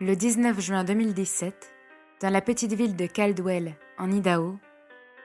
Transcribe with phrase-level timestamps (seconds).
[0.00, 1.74] Le 19 juin 2017,
[2.20, 4.56] dans la petite ville de Caldwell, en Idaho,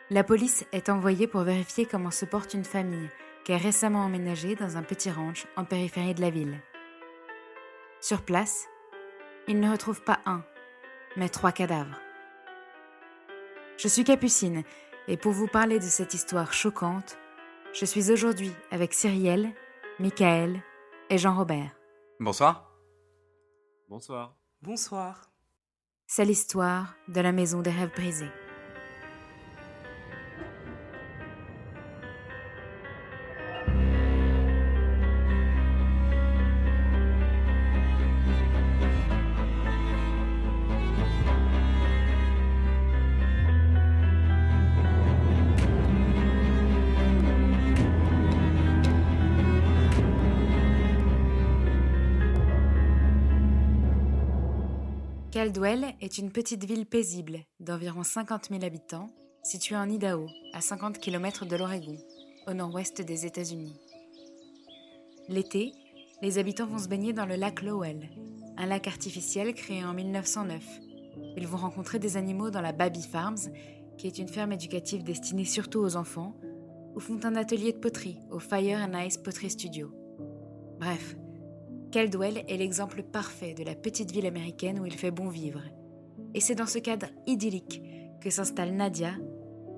[0.10, 3.08] la police est envoyée pour vérifier comment se porte une famille
[3.46, 6.60] qui est récemment emménagée dans un petit ranch en périphérie de la ville.
[8.02, 8.66] Sur place,
[9.48, 10.44] ils ne retrouvent pas un,
[11.18, 12.00] mais trois cadavres.
[13.78, 14.64] Je suis Capucine,
[15.08, 17.20] et pour vous parler de cette histoire choquante,
[17.74, 19.52] je suis aujourd'hui avec Cyrielle,
[20.00, 20.60] Michael
[21.12, 21.78] et Jean-Robert.
[22.20, 22.72] Bonsoir.
[23.88, 24.36] Bonsoir.
[24.64, 25.30] Bonsoir.
[26.08, 28.32] C'est l'histoire de la maison des rêves brisés.
[55.44, 59.10] Caldwell est une petite ville paisible d'environ 50 000 habitants,
[59.44, 61.98] située en Idaho, à 50 km de l'Oregon,
[62.48, 63.76] au nord-ouest des États-Unis.
[65.28, 65.74] L'été,
[66.22, 68.10] les habitants vont se baigner dans le lac Lowell,
[68.56, 70.64] un lac artificiel créé en 1909.
[71.36, 73.52] Ils vont rencontrer des animaux dans la Baby Farms,
[73.98, 76.38] qui est une ferme éducative destinée surtout aux enfants,
[76.96, 79.92] ou font un atelier de poterie au Fire and Ice Pottery Studio.
[80.80, 81.18] Bref,
[81.94, 85.62] Caldwell est l'exemple parfait de la petite ville américaine où il fait bon vivre.
[86.34, 87.84] Et c'est dans ce cadre idyllique
[88.20, 89.12] que s'installe Nadia,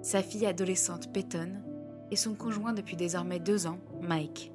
[0.02, 1.62] sa fille adolescente Peyton,
[2.12, 4.54] et son conjoint depuis désormais deux ans, Mike,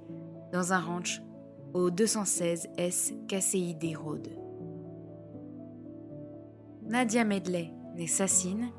[0.54, 1.20] dans un ranch
[1.74, 4.26] au 216 S KCID Road.
[6.88, 8.70] Nadia Medley, née Sassine,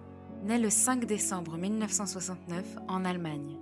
[0.43, 3.59] naît le 5 décembre 1969 en Allemagne.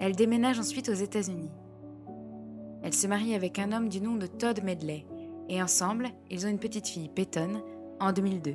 [0.00, 1.50] Elle déménage ensuite aux États-Unis.
[2.84, 5.06] Elle se marie avec un homme du nom de Todd Medley
[5.48, 7.62] et ensemble, ils ont une petite fille, Peyton,
[7.98, 8.54] en 2002.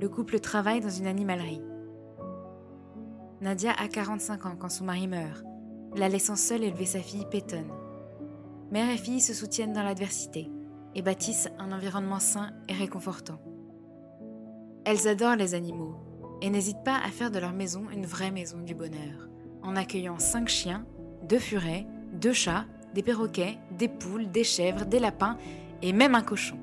[0.00, 1.60] Le couple travaille dans une animalerie.
[3.40, 5.44] Nadia a 45 ans quand son mari meurt,
[5.96, 7.66] la laissant seule élever sa fille Peyton.
[8.70, 10.48] Mère et fille se soutiennent dans l'adversité
[10.94, 13.40] et bâtissent un environnement sain et réconfortant.
[14.84, 15.96] Elles adorent les animaux
[16.42, 19.28] et n'hésitent pas à faire de leur maison une vraie maison du bonheur,
[19.64, 20.86] en accueillant cinq chiens,
[21.24, 25.36] deux furets, deux chats, des perroquets, des poules, des chèvres, des lapins
[25.82, 26.56] et même un cochon.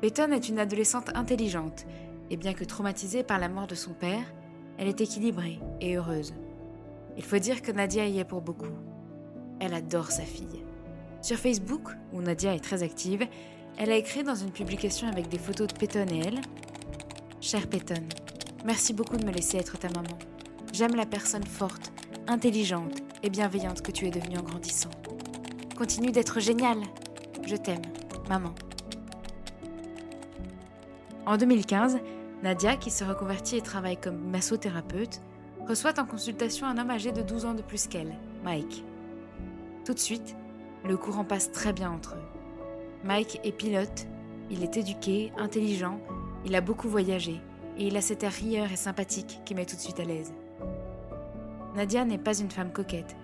[0.00, 1.86] Peyton est une adolescente intelligente,
[2.30, 4.24] et bien que traumatisée par la mort de son père,
[4.78, 6.34] elle est équilibrée et heureuse.
[7.16, 8.74] Il faut dire que Nadia y est pour beaucoup.
[9.58, 10.62] Elle adore sa fille.
[11.22, 13.26] Sur Facebook, où Nadia est très active,
[13.78, 16.40] elle a écrit dans une publication avec des photos de Peyton et elle
[17.40, 18.02] Cher Peyton,
[18.64, 20.18] merci beaucoup de me laisser être ta maman.
[20.72, 21.92] J'aime la personne forte,
[22.28, 24.90] intelligente et bienveillante que tu es devenue en grandissant.
[25.76, 26.82] Continue d'être géniale.
[27.44, 27.82] Je t'aime,
[28.28, 28.54] maman.
[31.26, 31.98] En 2015,
[32.42, 35.20] Nadia, qui se reconvertit et travaille comme massothérapeute,
[35.66, 38.14] reçoit en consultation un homme âgé de 12 ans de plus qu'elle,
[38.44, 38.84] Mike.
[39.84, 40.36] Tout de suite,
[40.84, 42.24] le courant passe très bien entre eux.
[43.04, 44.06] Mike est pilote,
[44.50, 46.00] il est éduqué, intelligent,
[46.44, 47.40] il a beaucoup voyagé,
[47.76, 50.32] et il a cet air rieur et sympathique qui met tout de suite à l'aise.
[51.76, 53.16] Nadia n'est pas une femme coquette.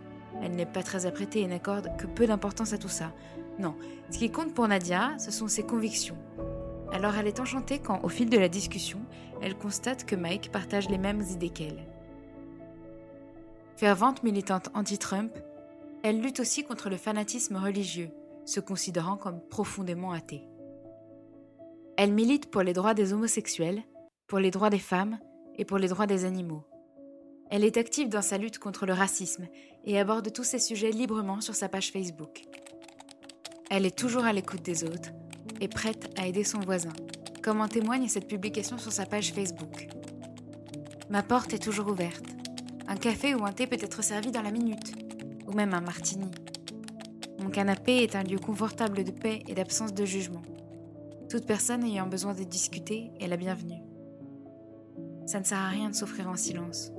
[0.42, 3.12] Elle n'est pas très apprêtée et n'accorde que peu d'importance à tout ça.
[3.58, 3.74] Non,
[4.10, 6.18] ce qui compte pour Nadia, ce sont ses convictions.
[6.92, 9.00] Alors elle est enchantée quand, au fil de la discussion,
[9.40, 11.86] elle constate que Mike partage les mêmes idées qu'elle.
[13.76, 15.32] Fervente militante anti-Trump,
[16.02, 18.10] elle lutte aussi contre le fanatisme religieux,
[18.44, 20.46] se considérant comme profondément athée.
[21.96, 23.82] Elle milite pour les droits des homosexuels,
[24.26, 25.18] pour les droits des femmes
[25.56, 26.64] et pour les droits des animaux.
[27.54, 29.46] Elle est active dans sa lutte contre le racisme
[29.84, 32.44] et aborde tous ces sujets librement sur sa page Facebook.
[33.68, 35.10] Elle est toujours à l'écoute des autres
[35.60, 36.94] et prête à aider son voisin,
[37.42, 39.86] comme en témoigne cette publication sur sa page Facebook.
[41.10, 42.24] Ma porte est toujours ouverte.
[42.88, 44.94] Un café ou un thé peut être servi dans la minute,
[45.46, 46.30] ou même un martini.
[47.38, 50.42] Mon canapé est un lieu confortable de paix et d'absence de jugement.
[51.28, 53.82] Toute personne ayant besoin de discuter est la bienvenue.
[55.26, 56.92] Ça ne sert à rien de souffrir en silence.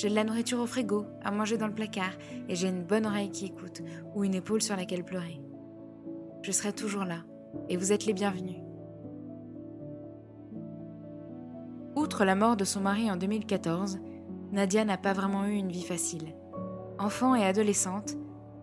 [0.00, 2.14] J'ai de la nourriture au frigo, à manger dans le placard,
[2.48, 3.82] et j'ai une bonne oreille qui écoute,
[4.14, 5.42] ou une épaule sur laquelle pleurer.
[6.40, 7.18] Je serai toujours là,
[7.68, 8.56] et vous êtes les bienvenus.
[11.96, 13.98] Outre la mort de son mari en 2014,
[14.52, 16.34] Nadia n'a pas vraiment eu une vie facile.
[16.98, 18.16] Enfant et adolescente,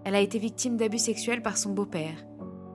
[0.05, 2.17] elle a été victime d'abus sexuels par son beau-père,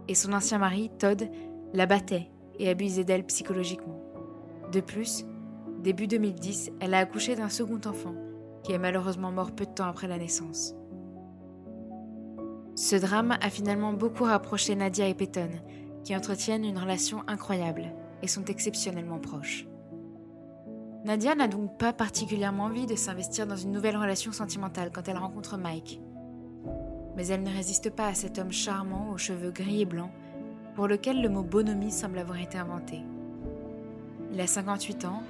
[0.07, 1.29] et son ancien mari, Todd,
[1.75, 2.31] la battait
[2.61, 4.01] et abusait d'elle psychologiquement.
[4.71, 5.27] De plus,
[5.81, 8.15] début 2010, elle a accouché d'un second enfant,
[8.63, 10.75] qui est malheureusement mort peu de temps après la naissance.
[12.75, 15.51] Ce drame a finalement beaucoup rapproché Nadia et Peyton,
[16.05, 17.93] qui entretiennent une relation incroyable
[18.23, 19.67] et sont exceptionnellement proches.
[21.05, 25.19] Nadia n'a donc pas particulièrement envie de s'investir dans une nouvelle relation sentimentale quand elle
[25.19, 26.01] rencontre Mike.
[27.17, 30.13] Mais elle ne résiste pas à cet homme charmant aux cheveux gris et blancs,
[30.75, 33.03] pour lequel le mot bonhomie semble avoir été inventé.
[34.33, 35.23] Il a 58 ans,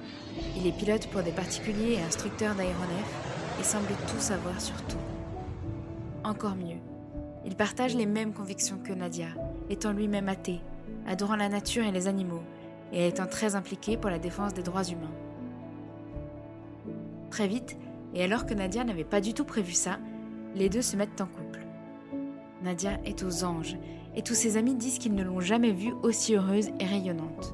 [0.55, 4.97] il est pilote pour des particuliers et instructeur d'aéronefs et semble tout savoir sur tout.
[6.23, 6.77] Encore mieux,
[7.45, 9.27] il partage les mêmes convictions que Nadia,
[9.69, 10.61] étant lui-même athée,
[11.05, 12.43] adorant la nature et les animaux,
[12.93, 15.11] et étant très impliqué pour la défense des droits humains.
[17.29, 17.77] Très vite,
[18.13, 19.99] et alors que Nadia n'avait pas du tout prévu ça,
[20.55, 21.65] les deux se mettent en couple.
[22.61, 23.75] Nadia est aux anges,
[24.15, 27.53] et tous ses amis disent qu'ils ne l'ont jamais vue aussi heureuse et rayonnante.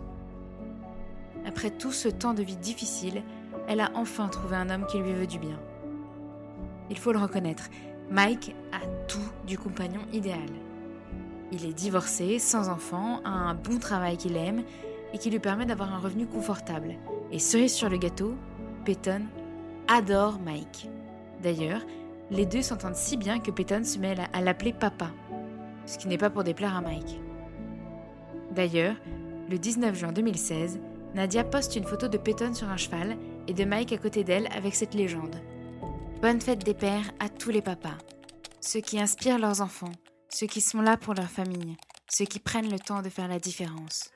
[1.49, 3.23] Après tout ce temps de vie difficile,
[3.67, 5.59] elle a enfin trouvé un homme qui lui veut du bien.
[6.91, 7.69] Il faut le reconnaître,
[8.11, 9.17] Mike a tout
[9.47, 10.47] du compagnon idéal.
[11.51, 14.61] Il est divorcé, sans enfant, a un bon travail qu'il aime
[15.11, 16.97] et qui lui permet d'avoir un revenu confortable.
[17.31, 18.35] Et cerise sur le gâteau,
[18.85, 19.23] Peyton
[19.87, 20.87] adore Mike.
[21.41, 21.81] D'ailleurs,
[22.29, 25.09] les deux s'entendent si bien que Peyton se met à l'appeler papa,
[25.87, 27.19] ce qui n'est pas pour déplaire à Mike.
[28.51, 28.95] D'ailleurs,
[29.49, 30.79] le 19 juin 2016,
[31.15, 33.17] Nadia poste une photo de Peyton sur un cheval
[33.47, 35.41] et de Mike à côté d'elle avec cette légende.
[36.21, 37.97] Bonne fête des pères à tous les papas.
[38.61, 39.91] Ceux qui inspirent leurs enfants,
[40.29, 41.77] ceux qui sont là pour leur famille,
[42.09, 44.11] ceux qui prennent le temps de faire la différence.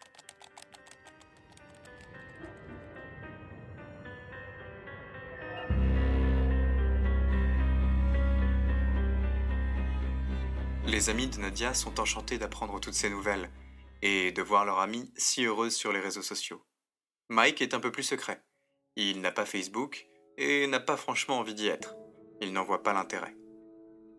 [10.85, 13.49] Les amis de Nadia sont enchantés d'apprendre toutes ces nouvelles
[14.03, 16.61] et de voir leur amie si heureuse sur les réseaux sociaux.
[17.33, 18.44] Mike est un peu plus secret.
[18.95, 20.06] Il n'a pas Facebook,
[20.38, 21.95] et n'a pas franchement envie d'y être.
[22.41, 23.35] Il n'en voit pas l'intérêt.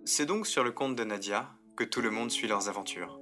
[0.04, 3.20] C'est donc sur le compte de Nadia que tout le monde suit leurs aventures.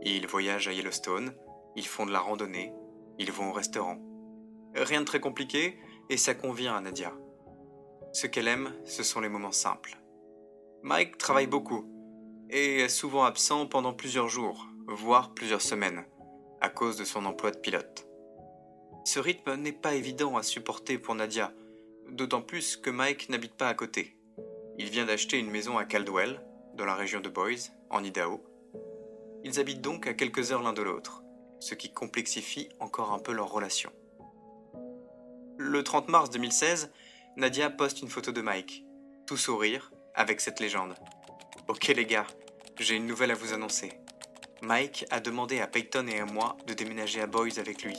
[0.00, 1.34] Ils voyagent à Yellowstone,
[1.76, 2.72] ils font de la randonnée,
[3.18, 3.98] ils vont au restaurant.
[4.74, 5.78] Rien de très compliqué
[6.08, 7.12] et ça convient à Nadia.
[8.14, 9.98] Ce qu'elle aime, ce sont les moments simples.
[10.82, 11.84] Mike travaille beaucoup
[12.48, 16.06] et est souvent absent pendant plusieurs jours, voire plusieurs semaines,
[16.62, 18.05] à cause de son emploi de pilote.
[19.06, 21.52] Ce rythme n'est pas évident à supporter pour Nadia,
[22.10, 24.16] d'autant plus que Mike n'habite pas à côté.
[24.78, 26.44] Il vient d'acheter une maison à Caldwell,
[26.74, 28.44] dans la région de Boise, en Idaho.
[29.44, 31.22] Ils habitent donc à quelques heures l'un de l'autre,
[31.60, 33.92] ce qui complexifie encore un peu leur relation.
[35.56, 36.90] Le 30 mars 2016,
[37.36, 38.84] Nadia poste une photo de Mike,
[39.24, 40.96] tout sourire, avec cette légende.
[41.68, 42.26] Ok les gars,
[42.80, 43.92] j'ai une nouvelle à vous annoncer.
[44.62, 47.94] Mike a demandé à Peyton et à moi de déménager à Boise avec lui,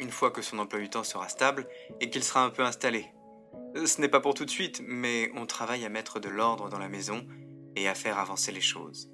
[0.00, 1.68] une fois que son emploi du temps sera stable
[2.00, 3.12] et qu'il sera un peu installé.
[3.84, 6.78] Ce n'est pas pour tout de suite, mais on travaille à mettre de l'ordre dans
[6.78, 7.26] la maison
[7.76, 9.12] et à faire avancer les choses.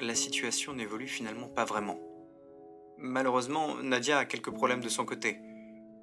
[0.00, 2.00] La situation n'évolue finalement pas vraiment.
[2.98, 5.38] Malheureusement, Nadia a quelques problèmes de son côté.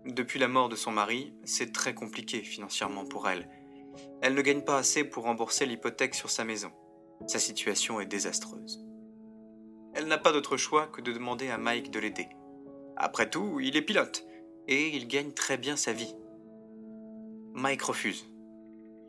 [0.06, 3.50] Depuis la mort de son mari, c'est très compliqué financièrement pour elle.
[4.22, 6.72] Elle ne gagne pas assez pour rembourser l'hypothèque sur sa maison.
[7.28, 8.86] Sa situation est désastreuse.
[9.94, 12.30] Elle n'a pas d'autre choix que de demander à Mike de l'aider.
[13.00, 14.26] Après tout, il est pilote,
[14.68, 16.14] et il gagne très bien sa vie.
[17.54, 18.30] Mike refuse.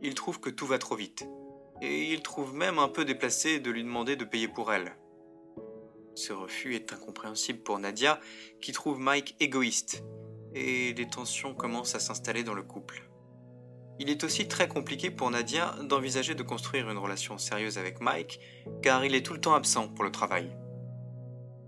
[0.01, 1.27] Il trouve que tout va trop vite.
[1.83, 4.97] Et il trouve même un peu déplacé de lui demander de payer pour elle.
[6.15, 8.21] Ce refus est incompréhensible pour Nadia,
[8.61, 10.05] qui trouve Mike égoïste,
[10.55, 13.11] et des tensions commencent à s'installer dans le couple.
[13.99, 18.41] Il est aussi très compliqué pour Nadia d'envisager de construire une relation sérieuse avec Mike,
[18.83, 20.57] car il est tout le temps absent pour le travail.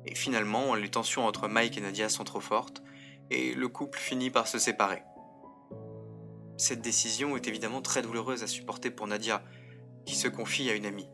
[0.07, 2.83] Et finalement, les tensions entre Mike et Nadia sont trop fortes,
[3.31, 5.03] et le couple finit par se séparer.
[6.57, 9.43] Cette décision est évidemment très douloureuse à supporter pour Nadia,
[10.05, 11.09] qui se confie à une amie.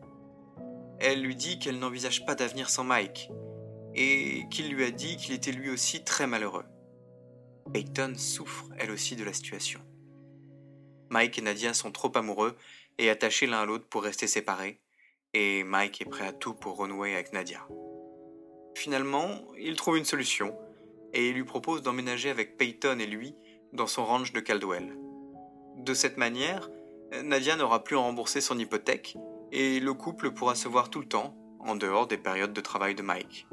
[1.00, 3.30] Elle lui dit qu'elle n'envisage pas d'avenir sans Mike,
[3.94, 6.64] et qu'il lui a dit qu'il était lui aussi très malheureux.
[7.72, 9.80] Peyton souffre elle aussi de la situation.
[11.10, 12.56] Mike et Nadia sont trop amoureux
[12.98, 14.80] et attachés l'un à l'autre pour rester séparés,
[15.34, 17.66] et Mike est prêt à tout pour renouer avec Nadia.
[18.78, 20.56] Finalement, il trouve une solution,
[21.12, 23.34] et il lui propose d'emménager avec Peyton et lui
[23.72, 24.96] dans son ranch de Caldwell.
[25.78, 26.70] De cette manière,
[27.24, 29.16] Nadia n'aura plus à rembourser son hypothèque
[29.50, 32.94] et le couple pourra se voir tout le temps, en dehors des périodes de travail
[32.94, 33.48] de Mike.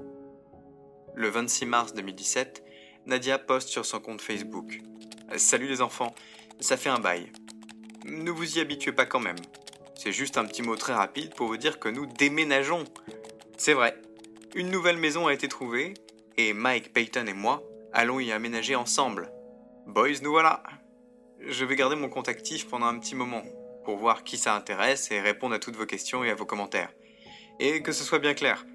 [1.15, 2.63] Le 26 mars 2017,
[3.07, 4.83] Nadia poste sur son compte Facebook
[5.37, 6.13] Salut les enfants,
[6.59, 7.31] ça fait un bail.
[8.05, 9.39] Ne vous y habituez pas quand même.
[9.95, 12.83] C'est juste un petit mot très rapide pour vous dire que nous déménageons.
[13.57, 13.99] C'est vrai,
[14.55, 15.93] une nouvelle maison a été trouvée
[16.37, 19.29] et Mike, Peyton et moi allons y aménager ensemble.
[19.85, 20.63] Boys, nous voilà
[21.41, 23.43] je vais garder mon compte actif pendant un petit moment
[23.83, 26.91] pour voir qui ça intéresse et répondre à toutes vos questions et à vos commentaires.
[27.59, 28.65] Et que ce soit bien clair,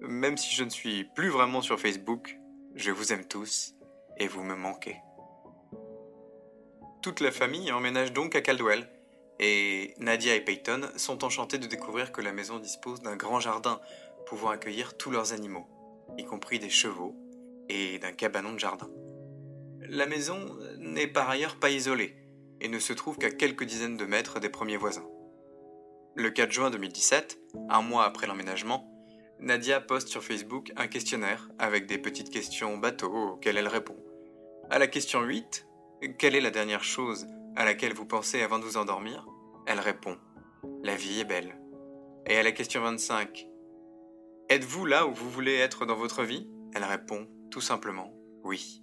[0.00, 2.36] même si je ne suis plus vraiment sur Facebook,
[2.74, 3.74] je vous aime tous
[4.18, 4.96] et vous me manquez.
[7.00, 8.90] Toute la famille emménage donc à Caldwell,
[9.40, 13.80] et Nadia et Peyton sont enchantés de découvrir que la maison dispose d'un grand jardin
[14.28, 15.66] pouvant accueillir tous leurs animaux,
[16.18, 17.16] y compris des chevaux,
[17.70, 18.90] et d'un cabanon de jardin.
[19.80, 20.38] La maison
[20.78, 22.14] n'est par ailleurs pas isolée,
[22.60, 25.08] et ne se trouve qu'à quelques dizaines de mètres des premiers voisins.
[26.14, 27.38] Le 4 juin 2017,
[27.70, 28.92] un mois après l'emménagement,
[29.40, 33.96] Nadia poste sur Facebook un questionnaire avec des petites questions bateau auxquelles elle répond.
[34.68, 35.66] À la question 8,
[36.18, 39.26] quelle est la dernière chose à laquelle vous pensez avant de vous endormir?
[39.66, 40.18] Elle répond
[40.82, 41.56] La vie est belle.
[42.26, 43.47] Et à la question 25,
[44.50, 46.48] Êtes-vous là où vous voulez être dans votre vie?
[46.74, 48.14] Elle répond tout simplement
[48.44, 48.82] Oui.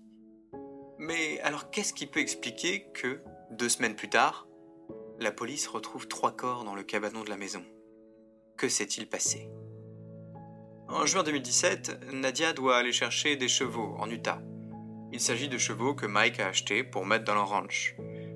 [1.00, 3.20] Mais alors qu'est-ce qui peut expliquer que,
[3.50, 4.48] deux semaines plus tard,
[5.20, 7.64] la police retrouve trois corps dans le cabanon de la maison?
[8.58, 9.50] Que s'est-il passé?
[10.88, 14.44] En juin 2017, Nadia doit aller chercher des chevaux en Utah.
[15.12, 17.96] Il s'agit de chevaux que Mike a achetés pour mettre dans leur ranch.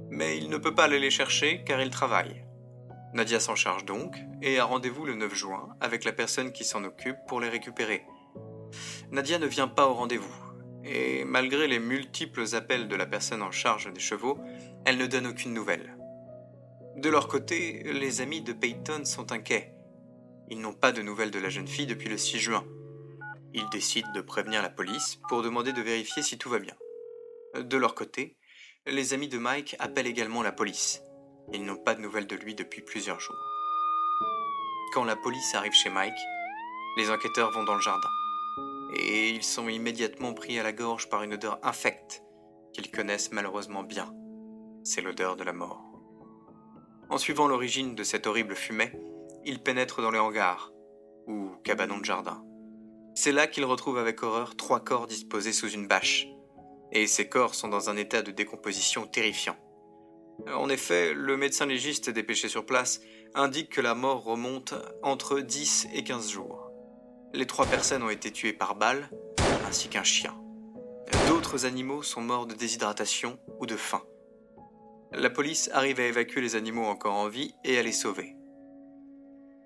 [0.09, 2.43] Mais il ne peut pas aller les chercher car il travaille.
[3.13, 6.83] Nadia s'en charge donc et a rendez-vous le 9 juin avec la personne qui s'en
[6.83, 8.05] occupe pour les récupérer.
[9.11, 10.49] Nadia ne vient pas au rendez-vous
[10.83, 14.37] et malgré les multiples appels de la personne en charge des chevaux,
[14.85, 15.97] elle ne donne aucune nouvelle.
[16.95, 19.73] De leur côté, les amis de Peyton sont inquiets.
[20.49, 22.65] Ils n'ont pas de nouvelles de la jeune fille depuis le 6 juin.
[23.53, 26.75] Ils décident de prévenir la police pour demander de vérifier si tout va bien.
[27.59, 28.37] De leur côté,
[28.85, 31.01] les amis de Mike appellent également la police.
[31.53, 33.35] Ils n'ont pas de nouvelles de lui depuis plusieurs jours.
[34.93, 36.13] Quand la police arrive chez Mike,
[36.97, 38.09] les enquêteurs vont dans le jardin
[38.91, 42.23] et ils sont immédiatement pris à la gorge par une odeur infecte
[42.73, 44.13] qu'ils connaissent malheureusement bien.
[44.83, 45.83] C'est l'odeur de la mort.
[47.09, 48.91] En suivant l'origine de cette horrible fumée,
[49.45, 50.71] ils pénètrent dans les hangars,
[51.27, 52.43] ou cabanons de jardin.
[53.15, 56.27] C'est là qu'ils retrouvent avec horreur trois corps disposés sous une bâche,
[56.91, 59.57] et ces corps sont dans un état de décomposition terrifiant.
[60.47, 63.01] En effet, le médecin légiste dépêché sur place
[63.35, 66.71] indique que la mort remonte entre 10 et 15 jours.
[67.33, 69.09] Les trois personnes ont été tuées par balle,
[69.67, 70.35] ainsi qu'un chien.
[71.27, 74.03] D'autres animaux sont morts de déshydratation ou de faim.
[75.11, 78.35] La police arrive à évacuer les animaux encore en vie et à les sauver.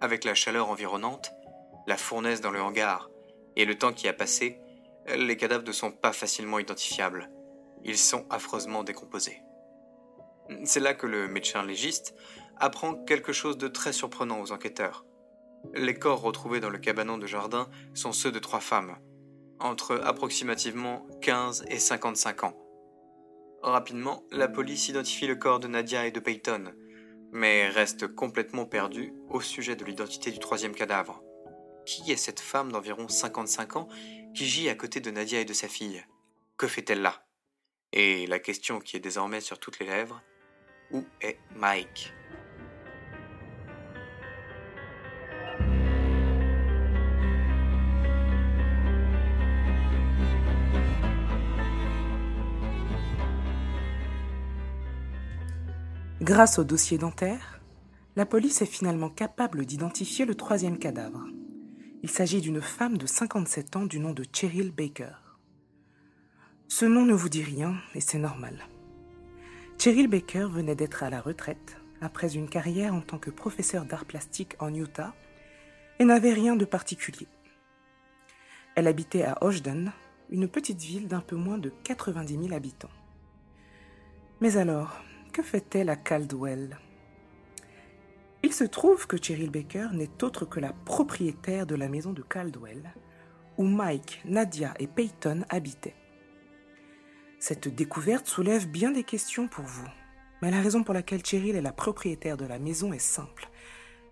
[0.02, 1.32] Avec la chaleur environnante,
[1.88, 3.10] la fournaise dans le hangar
[3.56, 4.60] et le temps qui a passé,
[5.16, 7.30] les cadavres ne sont pas facilement identifiables.
[7.84, 9.42] Ils sont affreusement décomposés.
[10.66, 12.16] C'est là que le médecin légiste
[12.58, 15.06] apprend quelque chose de très surprenant aux enquêteurs.
[15.74, 18.98] Les corps retrouvés dans le cabanon de jardin sont ceux de trois femmes,
[19.60, 22.58] entre approximativement 15 et 55 ans.
[23.62, 26.74] Rapidement, la police identifie le corps de Nadia et de Peyton,
[27.32, 31.24] mais reste complètement perdue au sujet de l'identité du troisième cadavre.
[31.86, 33.88] Qui est cette femme d'environ 55 ans
[34.36, 36.04] qui gît à côté de Nadia et de sa fille?
[36.58, 37.26] Que fait-elle là?
[37.94, 40.22] Et la question qui est désormais sur toutes les lèvres,
[40.94, 42.14] où est Mike?
[56.22, 57.60] Grâce au dossier dentaire,
[58.16, 61.28] la police est finalement capable d'identifier le troisième cadavre.
[62.02, 65.16] Il s'agit d'une femme de 57 ans du nom de Cheryl Baker.
[66.70, 68.64] Ce nom ne vous dit rien et c'est normal.
[69.78, 74.06] Cheryl Baker venait d'être à la retraite après une carrière en tant que professeur d'art
[74.06, 75.14] plastique en Utah
[76.00, 77.28] et n'avait rien de particulier.
[78.76, 79.92] Elle habitait à Ogden,
[80.30, 82.90] une petite ville d'un peu moins de 90 000 habitants.
[84.42, 85.02] Mais alors,
[85.32, 86.78] que fait-elle à Caldwell?
[88.42, 92.22] Il se trouve que Cheryl Baker n'est autre que la propriétaire de la maison de
[92.22, 92.94] Caldwell,
[93.58, 95.96] où Mike, Nadia et Peyton habitaient.
[97.46, 99.90] Cette découverte soulève bien des questions pour vous,
[100.42, 103.50] mais la raison pour laquelle Cheryl est la propriétaire de la maison est simple,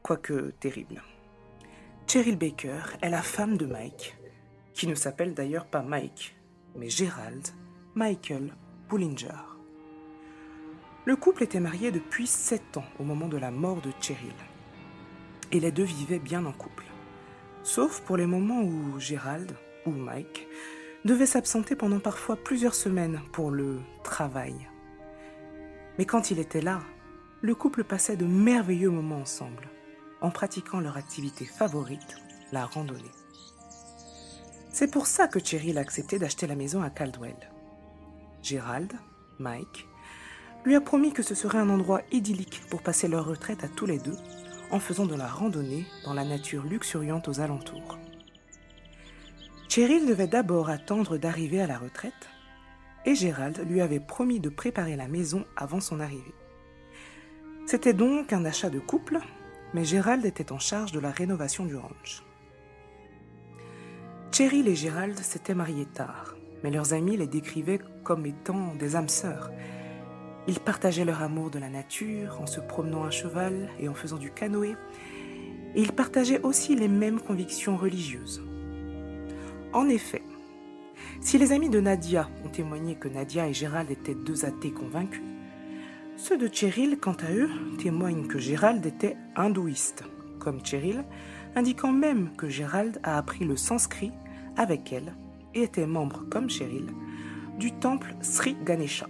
[0.03, 1.01] quoique terrible.
[2.07, 4.17] Cheryl Baker est la femme de Mike,
[4.73, 6.35] qui ne s'appelle d'ailleurs pas Mike,
[6.75, 7.47] mais Gerald
[7.95, 8.53] Michael
[8.89, 9.45] Bullinger.
[11.05, 14.35] Le couple était marié depuis sept ans au moment de la mort de Cheryl.
[15.53, 16.83] Et les deux vivaient bien en couple.
[17.63, 20.50] Sauf pour les moments où Gérald, ou Mike,
[21.05, 24.55] devait s'absenter pendant parfois plusieurs semaines pour le travail.
[25.98, 26.81] Mais quand il était là,
[27.41, 29.70] le couple passait de merveilleux moments ensemble,
[30.22, 32.17] en pratiquant leur activité favorite,
[32.51, 33.12] la randonnée.
[34.72, 37.36] C'est pour ça que Cheryl a accepté d'acheter la maison à Caldwell.
[38.41, 38.93] Gérald,
[39.39, 39.88] Mike
[40.63, 43.88] lui a promis que ce serait un endroit idyllique pour passer leur retraite à tous
[43.88, 44.17] les deux,
[44.70, 47.98] en faisant de la randonnée dans la nature luxuriante aux alentours.
[49.73, 52.27] Cheryl devait d'abord attendre d'arriver à la retraite
[53.05, 56.35] et Gérald lui avait promis de préparer la maison avant son arrivée.
[57.65, 59.19] C'était donc un achat de couple,
[59.73, 62.21] mais Gérald était en charge de la rénovation du ranch.
[64.33, 66.35] Cheryl et Gérald s'étaient mariés tard,
[66.65, 69.51] mais leurs amis les décrivaient comme étant des âmes sœurs.
[70.49, 74.17] Ils partageaient leur amour de la nature en se promenant à cheval et en faisant
[74.17, 74.75] du canoë,
[75.75, 78.43] et ils partageaient aussi les mêmes convictions religieuses.
[79.73, 80.21] En effet,
[81.21, 85.21] si les amis de Nadia ont témoigné que Nadia et Gérald étaient deux athées convaincus,
[86.17, 87.49] ceux de Cheryl, quant à eux,
[87.79, 90.03] témoignent que Gérald était hindouiste,
[90.39, 91.05] comme Cheryl,
[91.55, 94.11] indiquant même que Gérald a appris le sanskrit
[94.57, 95.13] avec elle
[95.55, 96.87] et était membre, comme Cheryl,
[97.57, 99.07] du temple Sri Ganesha.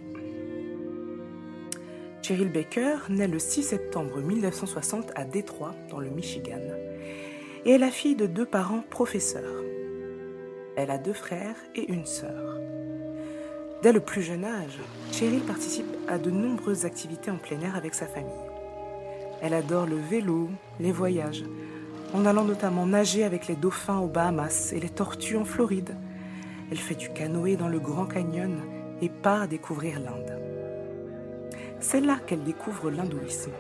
[2.21, 6.61] Cheryl Baker naît le 6 septembre 1960 à Détroit, dans le Michigan,
[7.65, 9.63] et est la fille de deux parents professeurs.
[10.77, 12.57] Elle a deux frères et une sœur.
[13.83, 14.79] Dès le plus jeune âge,
[15.11, 18.31] Cheryl participe à de nombreuses activités en plein air avec sa famille.
[19.41, 20.49] Elle adore le vélo,
[20.79, 21.43] les voyages,
[22.13, 25.95] en allant notamment nager avec les dauphins aux Bahamas et les tortues en Floride.
[26.71, 28.55] Elle fait du canoë dans le Grand Canyon
[29.01, 30.39] et part découvrir l'Inde.
[31.79, 33.51] C'est là qu'elle découvre l'hindouisme.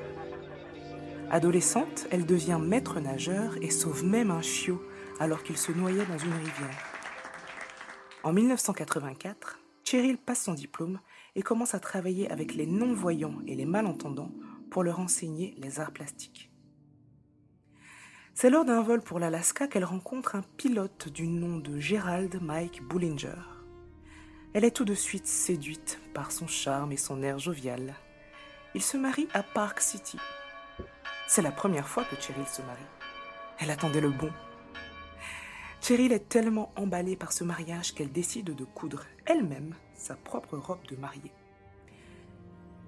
[1.29, 4.81] Adolescente, elle devient maître nageur et sauve même un chiot
[5.19, 6.90] alors qu'il se noyait dans une rivière.
[8.23, 10.99] En 1984, Cheryl passe son diplôme
[11.35, 14.31] et commence à travailler avec les non-voyants et les malentendants
[14.69, 16.51] pour leur enseigner les arts plastiques.
[18.35, 22.83] C'est lors d'un vol pour l'Alaska qu'elle rencontre un pilote du nom de Gerald Mike
[22.87, 23.41] Bullinger.
[24.53, 27.95] Elle est tout de suite séduite par son charme et son air jovial.
[28.75, 30.17] Ils se marient à Park City.
[31.27, 32.79] C'est la première fois que Cheryl se marie.
[33.59, 34.31] Elle attendait le bon.
[35.81, 40.85] Cheryl est tellement emballée par ce mariage qu'elle décide de coudre elle-même sa propre robe
[40.87, 41.33] de mariée.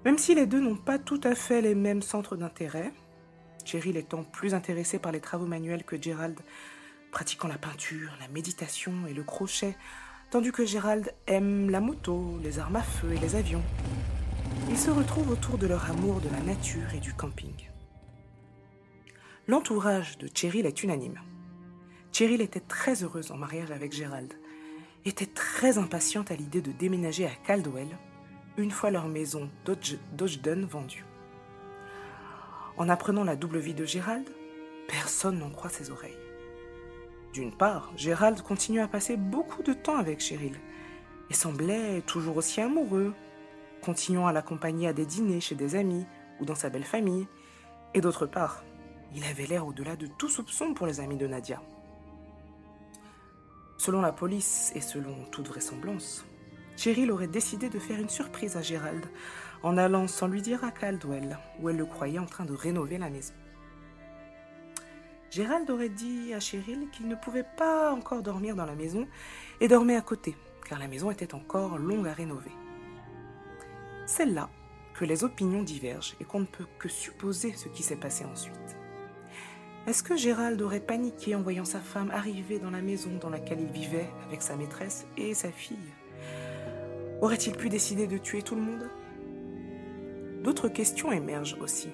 [0.04, 2.92] Même si les deux n'ont pas tout à fait les mêmes centres d'intérêt,
[3.64, 6.38] Cheryl étant plus intéressée par les travaux manuels que Gerald,
[7.10, 9.76] pratiquant la peinture, la méditation et le crochet,
[10.30, 13.62] tandis que Gerald aime la moto, les armes à feu et les avions.
[14.70, 17.68] Ils se retrouvent autour de leur amour de la nature et du camping.
[19.48, 21.20] L'entourage de Cheryl est unanime.
[22.14, 24.32] Cheryl était très heureuse en mariage avec Gérald,
[25.04, 27.88] était très impatiente à l'idée de déménager à Caldwell,
[28.56, 31.04] une fois leur maison Dodgedon vendue.
[32.76, 34.30] En apprenant la double vie de Gérald,
[34.86, 36.16] personne n'en croit ses oreilles.
[37.32, 40.54] D'une part, Gérald continue à passer beaucoup de temps avec Cheryl
[41.30, 43.12] et semblait toujours aussi amoureux,
[43.82, 46.06] continuant à l'accompagner à des dîners chez des amis
[46.38, 47.26] ou dans sa belle famille.
[47.92, 48.62] Et d'autre part,
[49.16, 51.60] il avait l'air au-delà de tout soupçon pour les amis de Nadia.
[53.76, 56.24] Selon la police et selon toute vraisemblance,
[56.76, 59.04] Cheryl aurait décidé de faire une surprise à Gérald
[59.62, 62.98] en allant sans lui dire à Caldwell, où elle le croyait en train de rénover
[62.98, 63.34] la maison.
[65.30, 69.08] Gérald aurait dit à Cheryl qu'il ne pouvait pas encore dormir dans la maison
[69.60, 70.36] et dormait à côté,
[70.68, 72.52] car la maison était encore longue à rénover.
[74.06, 74.48] C'est là
[74.94, 78.76] que les opinions divergent et qu'on ne peut que supposer ce qui s'est passé ensuite.
[79.86, 83.60] Est-ce que Gérald aurait paniqué en voyant sa femme arriver dans la maison dans laquelle
[83.60, 85.92] il vivait avec sa maîtresse et sa fille?
[87.20, 88.88] Aurait-il pu décider de tuer tout le monde?
[90.42, 91.90] D'autres questions émergent aussi.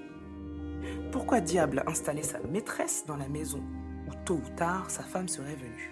[1.11, 3.63] Pourquoi diable installer sa maîtresse dans la maison
[4.07, 5.91] où tôt ou tard sa femme serait venue?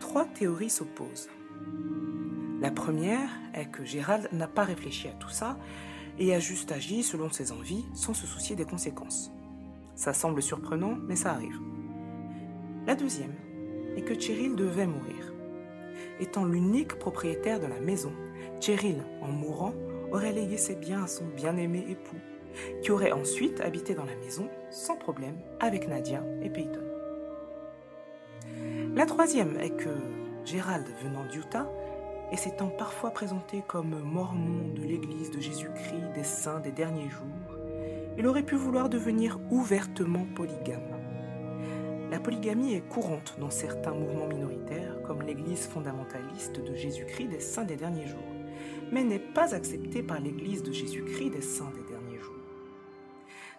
[0.00, 1.30] Trois théories s'opposent.
[2.60, 5.58] La première est que Gérald n'a pas réfléchi à tout ça
[6.18, 9.32] et a juste agi selon ses envies sans se soucier des conséquences.
[10.00, 11.60] Ça semble surprenant, mais ça arrive.
[12.86, 13.34] La deuxième
[13.98, 15.34] est que Cheryl devait mourir.
[16.20, 18.10] Étant l'unique propriétaire de la maison,
[18.60, 19.74] Cheryl, en mourant,
[20.10, 22.16] aurait légué ses biens à son bien-aimé époux,
[22.80, 26.80] qui aurait ensuite habité dans la maison sans problème avec Nadia et Peyton.
[28.94, 29.90] La troisième est que
[30.46, 31.70] Gérald, venant d'Utah,
[32.32, 37.59] et s'étant parfois présenté comme mormon de l'Église de Jésus-Christ des saints des derniers jours,
[38.18, 41.00] il aurait pu vouloir devenir ouvertement polygame.
[42.10, 47.64] La polygamie est courante dans certains mouvements minoritaires, comme l'Église fondamentaliste de Jésus-Christ des Saints
[47.64, 48.18] des derniers jours,
[48.90, 52.34] mais n'est pas acceptée par l'Église de Jésus-Christ des Saints des derniers jours.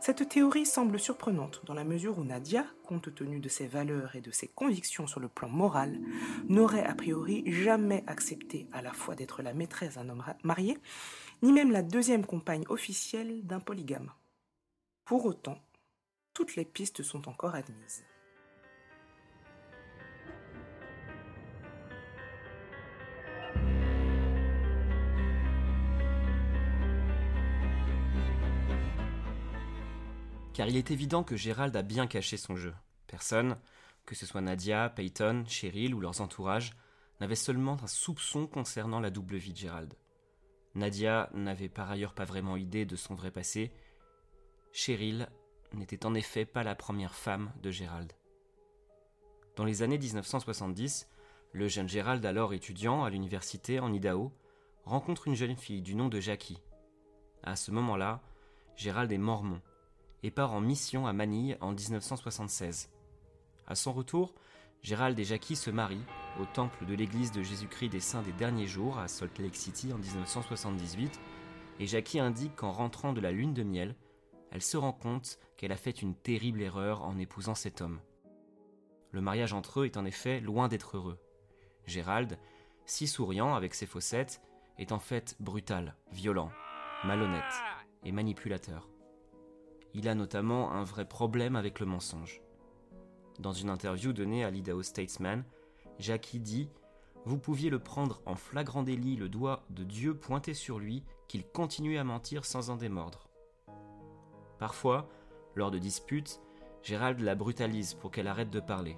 [0.01, 4.21] Cette théorie semble surprenante dans la mesure où Nadia, compte tenu de ses valeurs et
[4.21, 5.99] de ses convictions sur le plan moral,
[6.49, 10.77] n'aurait a priori jamais accepté à la fois d'être la maîtresse d'un homme marié,
[11.41, 14.11] ni même la deuxième compagne officielle d'un polygame.
[15.05, 15.59] Pour autant,
[16.33, 18.05] toutes les pistes sont encore admises.
[30.53, 32.73] car il est évident que Gérald a bien caché son jeu.
[33.07, 33.57] Personne,
[34.05, 36.73] que ce soit Nadia, Peyton, Cheryl ou leurs entourages,
[37.19, 39.95] n'avait seulement un soupçon concernant la double vie de Gérald.
[40.75, 43.71] Nadia n'avait par ailleurs pas vraiment idée de son vrai passé.
[44.73, 45.27] Cheryl
[45.73, 48.13] n'était en effet pas la première femme de Gérald.
[49.57, 51.09] Dans les années 1970,
[51.51, 54.31] le jeune Gérald, alors étudiant à l'université en Idaho,
[54.85, 56.61] rencontre une jeune fille du nom de Jackie.
[57.43, 58.21] À ce moment-là,
[58.77, 59.61] Gérald est mormon
[60.23, 62.89] et part en mission à Manille en 1976.
[63.67, 64.33] À son retour,
[64.83, 66.05] Gérald et Jackie se marient
[66.39, 69.91] au temple de l'église de Jésus-Christ des Saints des Derniers Jours à Salt Lake City
[69.91, 71.19] en 1978,
[71.79, 73.95] et Jackie indique qu'en rentrant de la lune de miel,
[74.51, 78.01] elle se rend compte qu'elle a fait une terrible erreur en épousant cet homme.
[79.11, 81.19] Le mariage entre eux est en effet loin d'être heureux.
[81.85, 82.37] Gérald,
[82.85, 84.41] si souriant avec ses fossettes,
[84.77, 86.51] est en fait brutal, violent,
[87.03, 87.43] malhonnête
[88.03, 88.89] et manipulateur.
[89.93, 92.41] Il a notamment un vrai problème avec le mensonge.
[93.39, 95.43] Dans une interview donnée à l'Idaho Statesman,
[95.99, 96.69] Jackie dit
[97.25, 101.45] Vous pouviez le prendre en flagrant délit, le doigt de Dieu pointé sur lui, qu'il
[101.45, 103.30] continuait à mentir sans en démordre.
[104.61, 105.09] Parfois,
[105.55, 106.39] lors de disputes,
[106.83, 108.95] Gérald la brutalise pour qu'elle arrête de parler.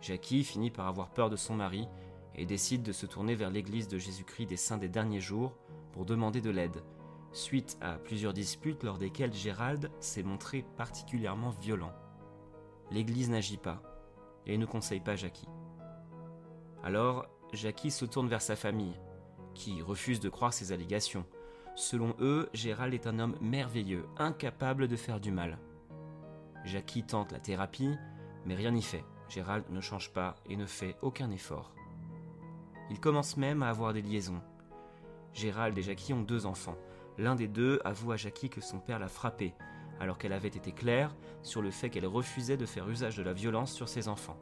[0.00, 1.86] Jackie finit par avoir peur de son mari
[2.34, 5.58] et décide de se tourner vers l'église de Jésus-Christ des Saints des Derniers Jours
[5.92, 6.82] pour demander de l'aide,
[7.32, 11.92] suite à plusieurs disputes lors desquelles Gérald s'est montré particulièrement violent.
[12.90, 13.82] L'Église n'agit pas
[14.46, 15.50] et ne conseille pas Jackie.
[16.82, 18.98] Alors, Jackie se tourne vers sa famille,
[19.52, 21.26] qui refuse de croire ses allégations.
[21.78, 25.58] Selon eux, Gérald est un homme merveilleux, incapable de faire du mal.
[26.64, 27.94] Jackie tente la thérapie,
[28.44, 29.04] mais rien n'y fait.
[29.28, 31.72] Gérald ne change pas et ne fait aucun effort.
[32.90, 34.42] Il commence même à avoir des liaisons.
[35.32, 36.76] Gérald et Jackie ont deux enfants,
[37.16, 39.54] L'un des deux avoue à Jackie que son père l'a frappée,
[40.00, 43.32] alors qu'elle avait été claire sur le fait qu'elle refusait de faire usage de la
[43.32, 44.36] violence sur ses enfants.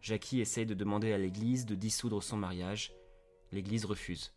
[0.00, 2.92] Jackie essaye de demander à l'Église de dissoudre son mariage.
[3.52, 4.32] L'Église refuse.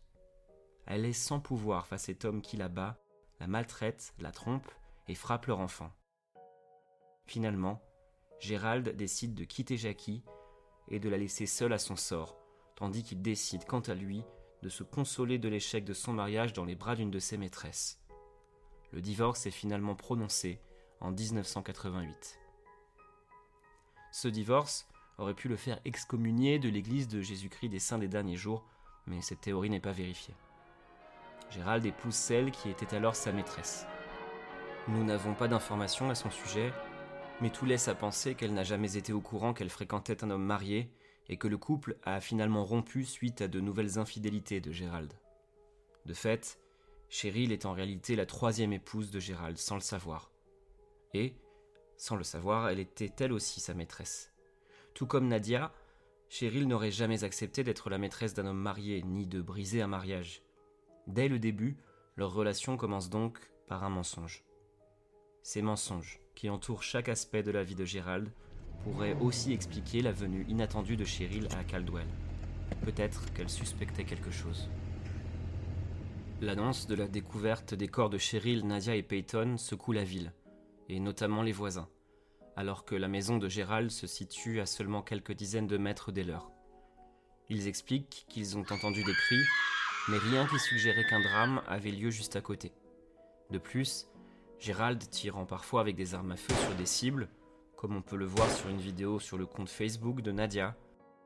[0.90, 2.98] Elle est sans pouvoir face à cet homme qui la bat,
[3.40, 4.66] la maltraite, la trompe
[5.06, 5.92] et frappe leur enfant.
[7.26, 7.82] Finalement,
[8.40, 10.24] Gérald décide de quitter Jackie
[10.88, 12.38] et de la laisser seule à son sort,
[12.74, 14.24] tandis qu'il décide quant à lui
[14.62, 18.00] de se consoler de l'échec de son mariage dans les bras d'une de ses maîtresses.
[18.90, 20.58] Le divorce est finalement prononcé
[21.00, 22.38] en 1988.
[24.10, 28.38] Ce divorce aurait pu le faire excommunier de l'église de Jésus-Christ des Saints des Derniers
[28.38, 28.64] Jours,
[29.06, 30.34] mais cette théorie n'est pas vérifiée.
[31.50, 33.86] Gérald épouse celle qui était alors sa maîtresse.
[34.86, 36.72] Nous n'avons pas d'informations à son sujet,
[37.40, 40.44] mais tout laisse à penser qu'elle n'a jamais été au courant qu'elle fréquentait un homme
[40.44, 40.90] marié
[41.28, 45.12] et que le couple a finalement rompu suite à de nouvelles infidélités de Gérald.
[46.06, 46.58] De fait,
[47.08, 50.30] Cheryl est en réalité la troisième épouse de Gérald sans le savoir.
[51.14, 51.34] Et,
[51.96, 54.32] sans le savoir, elle était elle aussi sa maîtresse.
[54.94, 55.72] Tout comme Nadia,
[56.28, 60.42] Cheryl n'aurait jamais accepté d'être la maîtresse d'un homme marié, ni de briser un mariage.
[61.08, 61.78] Dès le début,
[62.16, 64.44] leur relation commence donc par un mensonge.
[65.42, 68.30] Ces mensonges, qui entourent chaque aspect de la vie de Gérald,
[68.84, 72.06] pourrait aussi expliquer la venue inattendue de Cheryl à Caldwell.
[72.82, 74.68] Peut-être qu'elle suspectait quelque chose.
[76.42, 80.34] L'annonce de la découverte des corps de Cheryl, Nadia et Peyton secoue la ville,
[80.90, 81.88] et notamment les voisins,
[82.54, 86.22] alors que la maison de Gérald se situe à seulement quelques dizaines de mètres des
[86.22, 86.52] leurs.
[87.48, 89.42] Ils expliquent qu'ils ont entendu des cris,
[90.08, 92.72] mais rien qui suggérait qu'un drame avait lieu juste à côté.
[93.50, 94.08] De plus,
[94.58, 97.28] Gérald tirant parfois avec des armes à feu sur des cibles,
[97.76, 100.76] comme on peut le voir sur une vidéo sur le compte Facebook de Nadia,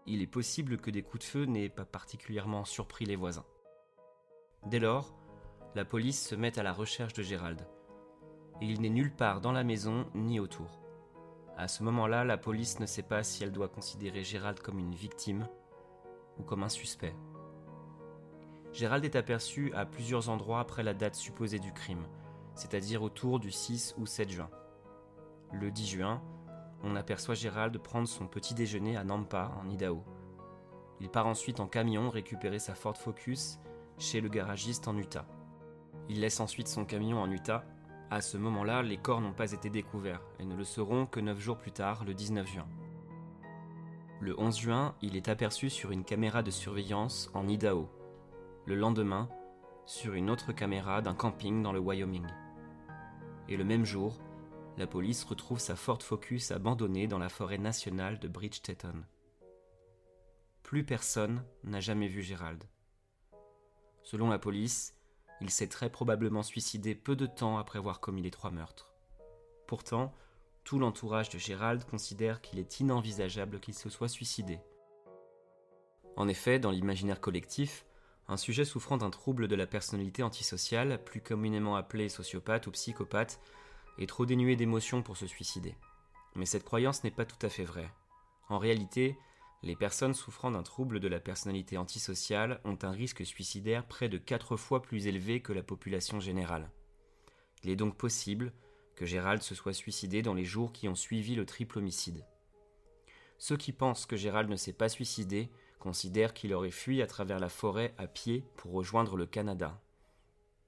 [0.07, 3.47] il est possible que des coups de feu n'aient pas particulièrement surpris les voisins.
[4.67, 5.15] Dès lors,
[5.75, 7.67] la police se met à la recherche de Gérald.
[8.61, 10.81] Et il n'est nulle part dans la maison ni autour.
[11.57, 14.95] À ce moment-là, la police ne sait pas si elle doit considérer Gérald comme une
[14.95, 15.49] victime
[16.39, 17.15] ou comme un suspect.
[18.73, 22.07] Gérald est aperçu à plusieurs endroits après la date supposée du crime,
[22.55, 24.49] c'est-à-dire autour du 6 ou 7 juin.
[25.53, 26.23] Le 10 juin,
[26.83, 30.03] on aperçoit Gérald prendre son petit déjeuner à Nampa, en Idaho.
[31.01, 33.59] Il part ensuite en camion récupérer sa Ford Focus
[33.99, 35.27] chez le garagiste en Utah.
[36.09, 37.65] Il laisse ensuite son camion en Utah.
[38.11, 41.39] À ce moment-là, les corps n'ont pas été découverts et ne le seront que 9
[41.39, 42.67] jours plus tard, le 19 juin.
[44.21, 47.89] Le 11 juin, il est aperçu sur une caméra de surveillance en Idaho.
[48.65, 49.29] Le lendemain,
[49.87, 52.27] sur une autre caméra d'un camping dans le Wyoming.
[53.49, 54.21] Et le même jour,
[54.77, 59.05] la police retrouve sa Ford Focus abandonnée dans la forêt nationale de Bridgeton.
[60.63, 62.63] Plus personne n'a jamais vu Gérald.
[64.05, 64.97] Selon la police,
[65.41, 68.93] il s'est très probablement suicidé peu de temps après avoir commis les trois meurtres.
[69.67, 70.15] Pourtant,
[70.63, 74.61] tout l'entourage de Gérald considère qu'il est inenvisageable qu'il se soit suicidé.
[76.15, 77.85] En effet, dans l'imaginaire collectif,
[78.33, 83.41] un sujet souffrant d'un trouble de la personnalité antisociale, plus communément appelé sociopathe ou psychopathe,
[83.99, 85.77] est trop dénué d'émotions pour se suicider.
[86.35, 87.91] Mais cette croyance n'est pas tout à fait vraie.
[88.49, 89.17] En réalité,
[89.63, 94.19] les personnes souffrant d'un trouble de la personnalité antisociale ont un risque suicidaire près de
[94.19, 96.71] 4 fois plus élevé que la population générale.
[97.63, 98.53] Il est donc possible
[98.97, 102.25] que Gérald se soit suicidé dans les jours qui ont suivi le triple homicide.
[103.39, 105.51] Ceux qui pensent que Gérald ne s'est pas suicidé
[105.83, 109.81] considèrent qu'il aurait fui à travers la forêt à pied pour rejoindre le Canada.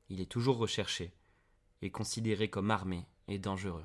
[0.08, 1.12] Il est toujours recherché
[1.82, 3.84] et considéré comme armé et dangereux.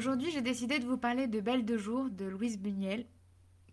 [0.00, 3.04] Aujourd'hui, j'ai décidé de vous parler de Belle de jour de Louise Buñuel,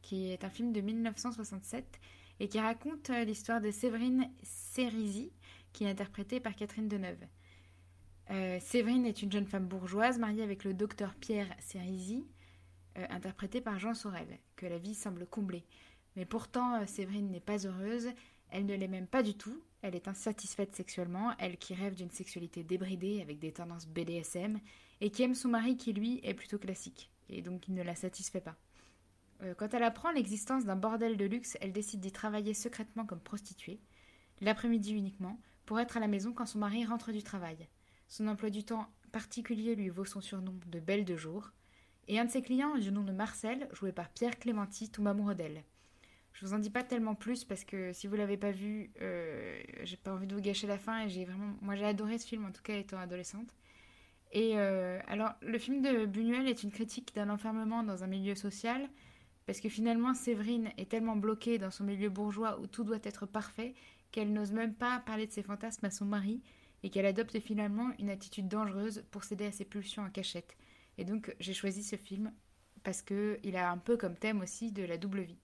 [0.01, 2.01] qui est un film de 1967
[2.41, 5.31] et qui raconte euh, l'histoire de Séverine Cérizy,
[5.71, 7.25] qui est interprétée par Catherine Deneuve.
[8.29, 12.27] Euh, Séverine est une jeune femme bourgeoise mariée avec le docteur Pierre Cérizy,
[12.97, 15.63] euh, interprété par Jean Sorel, que la vie semble combler.
[16.17, 18.09] Mais pourtant, Séverine n'est pas heureuse,
[18.49, 22.11] elle ne l'est même pas du tout, elle est insatisfaite sexuellement, elle qui rêve d'une
[22.11, 24.59] sexualité débridée avec des tendances BDSM,
[25.01, 27.95] et qui aime son mari qui lui est plutôt classique, et donc il ne la
[27.95, 28.55] satisfait pas.
[29.43, 33.19] Euh, quand elle apprend l'existence d'un bordel de luxe, elle décide d'y travailler secrètement comme
[33.19, 33.79] prostituée,
[34.41, 37.67] l'après-midi uniquement, pour être à la maison quand son mari rentre du travail.
[38.07, 41.51] Son emploi du temps particulier lui vaut son surnom de Belle de jour,
[42.07, 45.35] et un de ses clients, du nom de Marcel, joué par Pierre Clémenti, tombe amoureux
[45.35, 45.63] d'elle.
[46.31, 49.59] Je vous en dis pas tellement plus parce que si vous l'avez pas vu, euh,
[49.83, 52.27] j'ai pas envie de vous gâcher la fin et j'ai vraiment, moi j'ai adoré ce
[52.27, 53.55] film en tout cas étant adolescente.
[54.31, 58.35] Et euh, alors, le film de Buñuel est une critique d'un enfermement dans un milieu
[58.35, 58.89] social,
[59.45, 63.25] parce que finalement, Séverine est tellement bloquée dans son milieu bourgeois où tout doit être
[63.25, 63.73] parfait
[64.11, 66.41] qu'elle n'ose même pas parler de ses fantasmes à son mari
[66.83, 70.57] et qu'elle adopte finalement une attitude dangereuse pour céder à ses pulsions en cachette.
[70.97, 72.31] Et donc, j'ai choisi ce film
[72.83, 75.39] parce qu'il a un peu comme thème aussi de la double vie.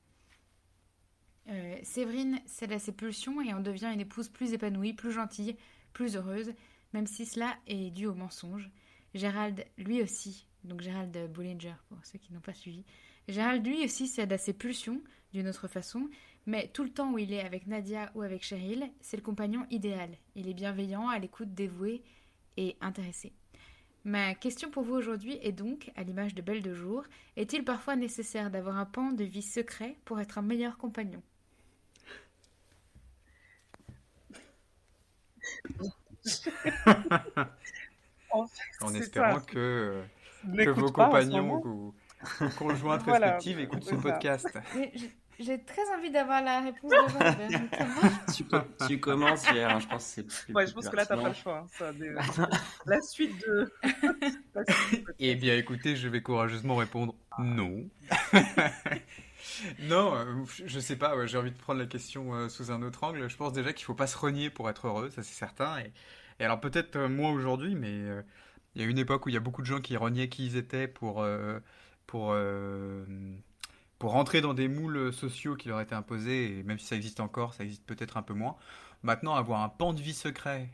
[1.50, 5.58] Euh, Séverine cède à ses pulsions et en devient une épouse plus épanouie, plus gentille,
[5.92, 6.54] plus heureuse,
[6.94, 8.70] même si cela est dû au mensonge.
[9.14, 12.84] Gérald, lui aussi, donc Gérald Bollinger pour ceux qui n'ont pas suivi,
[13.28, 15.02] Gérald, lui aussi, cède à ses pulsions
[15.32, 16.10] d'une autre façon,
[16.46, 19.66] mais tout le temps où il est avec Nadia ou avec Cheryl, c'est le compagnon
[19.70, 20.18] idéal.
[20.36, 22.04] Il est bienveillant, à l'écoute, dévoué
[22.58, 23.32] et intéressé.
[24.04, 27.06] Ma question pour vous aujourd'hui est donc, à l'image de Belle de Jour,
[27.38, 31.22] est-il parfois nécessaire d'avoir un pan de vie secret pour être un meilleur compagnon?
[38.32, 38.48] en,
[38.96, 40.02] espérant que,
[40.58, 41.94] que vos compagnons ou
[42.58, 44.48] conjointes respectives écoutent ce podcast.
[45.40, 48.46] J'ai très envie d'avoir la réponse de tu,
[48.88, 50.54] tu commences hier, hein, je pense que c'est plus.
[50.54, 51.66] Ouais, je pense que là, t'as pas le choix.
[51.82, 52.50] Hein,
[52.86, 53.74] la suite de.
[55.18, 57.84] eh bien, écoutez, je vais courageusement répondre non.
[59.80, 63.04] non, euh, je sais pas, j'ai envie de prendre la question euh, sous un autre
[63.04, 63.28] angle.
[63.28, 65.80] Je pense déjà qu'il faut pas se renier pour être heureux, ça c'est certain.
[65.80, 65.92] Et,
[66.40, 68.22] et alors peut-être euh, moins aujourd'hui, mais euh,
[68.76, 70.46] il y a une époque où il y a beaucoup de gens qui reniaient qui
[70.48, 71.24] ils étaient pour,
[72.08, 72.36] pour,
[74.00, 77.20] pour rentrer dans des moules sociaux qui leur étaient imposés, et même si ça existe
[77.20, 78.56] encore, ça existe peut-être un peu moins.
[79.04, 80.70] Maintenant, avoir un pan de vie secret,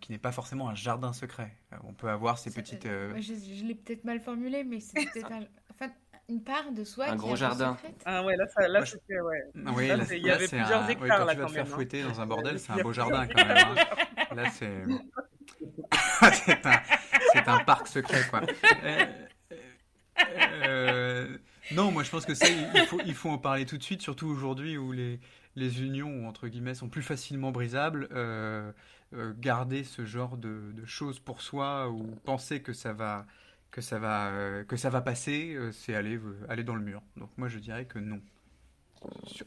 [0.00, 1.54] qui n'est pas forcément un jardin secret.
[1.84, 2.86] on peut avoir ces petites...
[2.86, 5.44] Je, l'ai peut-être mal formulé, mais c'est peut-être enfin,
[6.30, 7.76] une part de soi un gros jardin.
[8.04, 9.20] Ah ouais, là, ça, là c'était...
[9.20, 9.42] Ouais.
[9.74, 11.66] Oui, là, il y avait plusieurs hectares là, quand, tu vas te faire hein.
[11.66, 13.56] fouetter dans un bordel, c'est un beau jardin quand même.
[13.56, 14.34] Hein.
[14.34, 14.82] Là, c'est.
[17.32, 18.42] c'est un, un, parc secret, quoi.
[18.84, 19.06] Euh,
[20.66, 21.38] euh,
[21.72, 24.02] non, moi je pense que ça, il faut, il faut en parler tout de suite,
[24.02, 25.18] surtout aujourd'hui où les,
[25.56, 28.08] les unions, entre guillemets, sont plus facilement brisables.
[28.12, 28.72] Euh,
[29.38, 33.26] garder ce genre de, de, choses pour soi ou penser que ça va,
[33.70, 37.02] que ça va, que ça va passer, c'est aller, aller dans le mur.
[37.16, 38.20] Donc moi je dirais que non.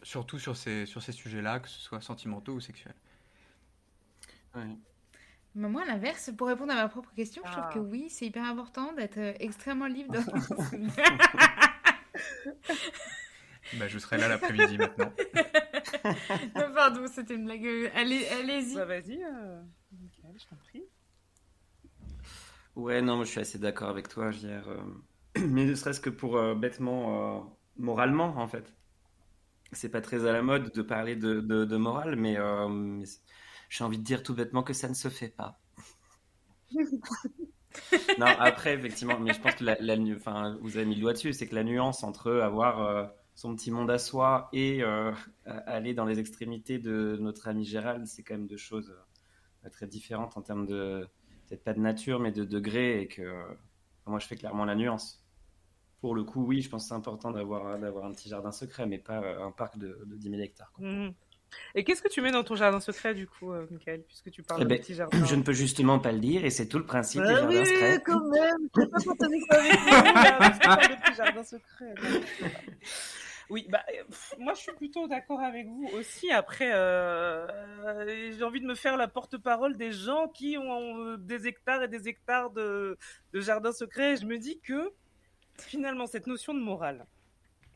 [0.03, 2.95] surtout sur ces, sur ces sujets-là, que ce soit sentimentaux ou sexuels.
[5.55, 7.73] Mais moi, à l'inverse, pour répondre à ma propre question, je trouve Ah.
[7.73, 10.21] que oui, c'est hyper important d'être euh, extrêmement libre dans
[13.79, 15.11] Bah, je serai là l'après-midi maintenant.
[16.55, 17.65] Non, Pardon, c'était une blague.
[17.65, 18.75] euh, Allez, allez-y.
[18.75, 19.61] Bah, vas-y, euh,
[20.37, 20.83] je t'en prie.
[22.75, 24.67] Ouais, non, moi, je suis assez d'accord avec toi, JR.
[24.67, 24.77] euh,
[25.47, 27.41] Mais ne serait-ce que pour euh, bêtement, euh,
[27.77, 28.73] moralement, en fait.
[29.73, 33.03] C'est pas très à la mode de parler de, de, de morale, mais, euh,
[33.69, 35.59] j'ai envie de dire tout bêtement que ça ne se fait pas.
[38.19, 39.75] non, après, effectivement, mais je pense que la,
[40.15, 43.71] enfin, vous avez mis le doigt dessus, c'est que la nuance entre avoir son petit
[43.71, 44.83] monde à soi et
[45.45, 48.95] aller dans les extrémités de notre ami Gérald, c'est quand même deux choses
[49.71, 51.07] très différentes en termes de,
[51.53, 53.31] peut-être pas de nature, mais de degré, et que
[54.05, 55.23] moi je fais clairement la nuance.
[56.01, 58.85] Pour le coup, oui, je pense que c'est important d'avoir d'avoir un petit jardin secret,
[58.85, 60.71] mais pas euh, un parc de, de 10 000 hectares.
[60.73, 60.85] quoi.
[60.87, 61.13] Mhm.
[61.75, 64.41] Et qu'est-ce que tu mets dans ton jardin secret, du coup, euh, Michael, puisque tu
[64.41, 66.67] parles Eh de ben, petit jardin Je ne peux justement pas le dire, et c'est
[66.67, 67.59] tout le principe Bah oui,
[68.03, 71.43] quand même, c'est pas pour t'amuser avec nous, là, parce qu'on parle de petit jardin
[71.43, 71.93] secret.
[73.49, 76.31] Oui, bah, euh, pff, moi je suis plutôt d'accord avec vous aussi.
[76.31, 81.47] Après, euh, euh, j'ai envie de me faire la porte-parole des gens qui ont des
[81.47, 82.97] hectares et des hectares de,
[83.33, 84.17] de jardins secrets.
[84.17, 84.93] Je me dis que
[85.59, 87.05] finalement, cette notion de morale,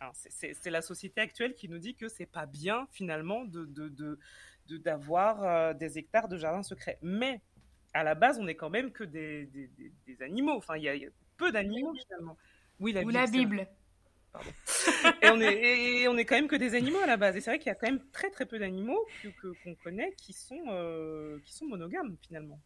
[0.01, 3.89] hein, c'est- la société actuelle qui nous dit que c'est pas bien finalement de de-
[3.89, 4.19] de-
[4.67, 6.97] de- d'avoir euh, des hectares de jardins secrets.
[7.01, 7.41] Mais
[7.93, 10.53] à la base, on n'est quand même que des, des, des- des animaux.
[10.56, 12.38] Enfin, il y, a- il y a peu d'animaux finalement.
[12.80, 13.32] Oui, la Ou Bible, la c'est
[15.21, 17.36] Et on, est, et on est quand même que des animaux à la base.
[17.36, 19.06] Et c'est vrai qu'il y a quand même très très peu d'animaux
[19.41, 22.60] qu'on connaît qui sont, euh, qui sont monogames finalement.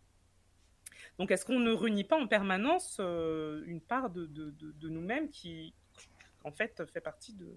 [1.17, 5.73] Donc est-ce qu'on ne renie pas en permanence euh, une part de, de, nous-mêmes qui
[6.43, 7.47] en fait fait partie de...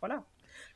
[0.00, 0.24] Voilà.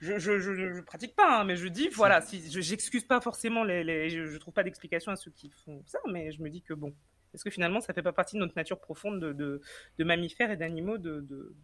[0.01, 3.65] Je, je, je, pratique pas, hein, mais je dis, voilà, si, je j'excuse pas forcément
[3.65, 6.63] les, je, je trouve pas d'explication à ceux qui font ça, mais je me dis
[6.63, 6.95] que bon,
[7.35, 9.61] est-ce que finalement ça fait pas partie de notre nature profonde de, de,
[9.99, 11.55] de mammifères et d'animaux de, de,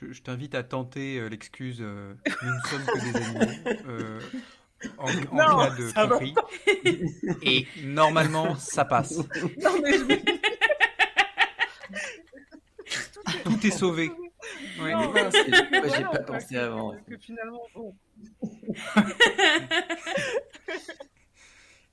[0.00, 3.52] Je, je t'invite à tenter euh, l'excuse euh, nous ne sommes que des animaux
[3.88, 4.20] euh,
[4.96, 6.34] en, en Non, cas de ça va tromperie.
[7.42, 9.16] Et normalement, ça passe.
[9.18, 10.16] Non, mais je me-
[13.42, 14.12] Tout est sauvé.
[14.80, 14.92] Ouais.
[14.92, 17.94] Non, Mince, et pourquoi j'ai voilà, pas pensé que- avant Que finalement, bon.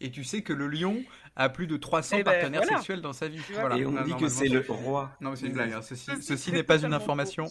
[0.01, 1.03] Et tu sais que le lion
[1.35, 2.77] a plus de 300 Eh ben, partenaires voilà.
[2.77, 3.41] sexuels dans sa vie.
[3.51, 3.77] Voilà.
[3.77, 5.11] Et on Non, dit que c'est le roi.
[5.19, 5.73] Non, mais c'est une blague.
[5.73, 5.81] hein.
[5.81, 7.45] Ceci, c'est n'est pas une information.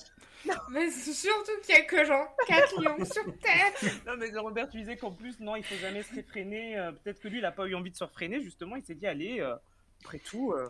[0.70, 3.92] Mais c'est surtout qu'il y a que genre 4 lions sur Terre.
[4.06, 6.78] Non, mais Robert, tu disais qu'en plus, non, il faut jamais se réfréner.
[6.78, 8.76] euh, Peut-être que lui, il n'a pas eu envie de se refréner, justement.
[8.76, 9.54] Il s'est dit, allez, euh,
[10.04, 10.52] après tout.
[10.52, 10.68] euh,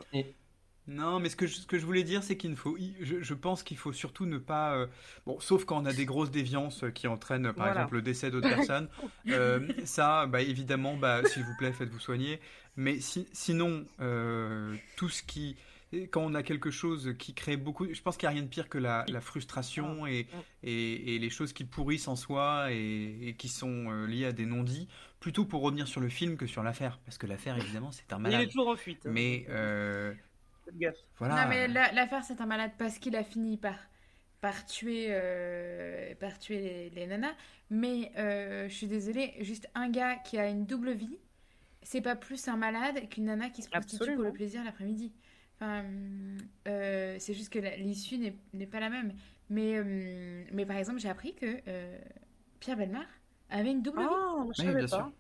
[0.87, 3.23] Non, mais ce que je, ce que je voulais dire, c'est qu'il ne faut, je,
[3.23, 4.87] je pense qu'il faut surtout ne pas, euh,
[5.25, 7.70] bon, sauf quand on a des grosses déviances qui entraînent, par Voilà.
[7.73, 8.88] exemple, le décès d'autres personnes.
[9.31, 12.38] euh, ça, bah, évidemment, bah, s'il vous plaît, faites-vous soigner.
[12.77, 15.57] Mais si- sinon, euh, tout ce qui,
[16.11, 18.49] quand on a quelque chose qui crée beaucoup, je pense qu'il n'y a rien de
[18.49, 20.27] pire que la, la frustration et,
[20.62, 24.33] et, et les choses qui pourrissent en soi et, et qui sont euh, liées à
[24.33, 24.88] des non-dits,
[25.20, 28.18] plutôt pour revenir sur le film que sur l'affaire, parce que l'affaire, évidemment, c'est un
[28.25, 28.49] Il est malade.
[28.49, 29.07] toujours en fuite.
[29.07, 29.11] hein.
[29.12, 30.12] Mais euh,
[30.72, 30.96] gaffe.
[31.18, 31.35] voilà.
[31.35, 33.77] Non, mais la- l'affaire, c'est un malade parce qu'il a fini par,
[34.40, 37.35] par tuer, euh, par tuer les, les nanas.
[37.70, 41.18] Mais euh, je suis désolée, juste un gars qui a une double vie,
[41.83, 45.12] c'est pas plus un malade qu'une nana qui se prostitue pour le plaisir l'après-midi.
[45.57, 45.85] Enfin,
[46.68, 48.18] euh, c'est juste que l'issue
[48.53, 49.14] n'est pas la même.
[49.50, 51.98] Mais, euh, mais par exemple, j'ai appris que euh,
[52.61, 53.07] Pierre Belmar
[53.50, 54.09] avait une double vie.
[54.11, 54.96] Ah, je Oui, savais bien pas.
[54.96, 55.12] sûr.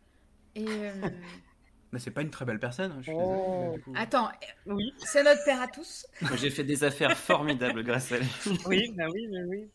[0.54, 0.92] Et euh,
[1.94, 3.60] Mais c'est pas une très belle personne, hein, je suis Oh.
[3.76, 3.82] désolé.
[3.82, 4.28] coup- attends,
[4.66, 6.06] Oui, c'est notre père à tous.
[6.36, 8.26] J'ai fait des affaires formidables grâce à lui.
[8.66, 9.68] oui, bah oui, mais oui.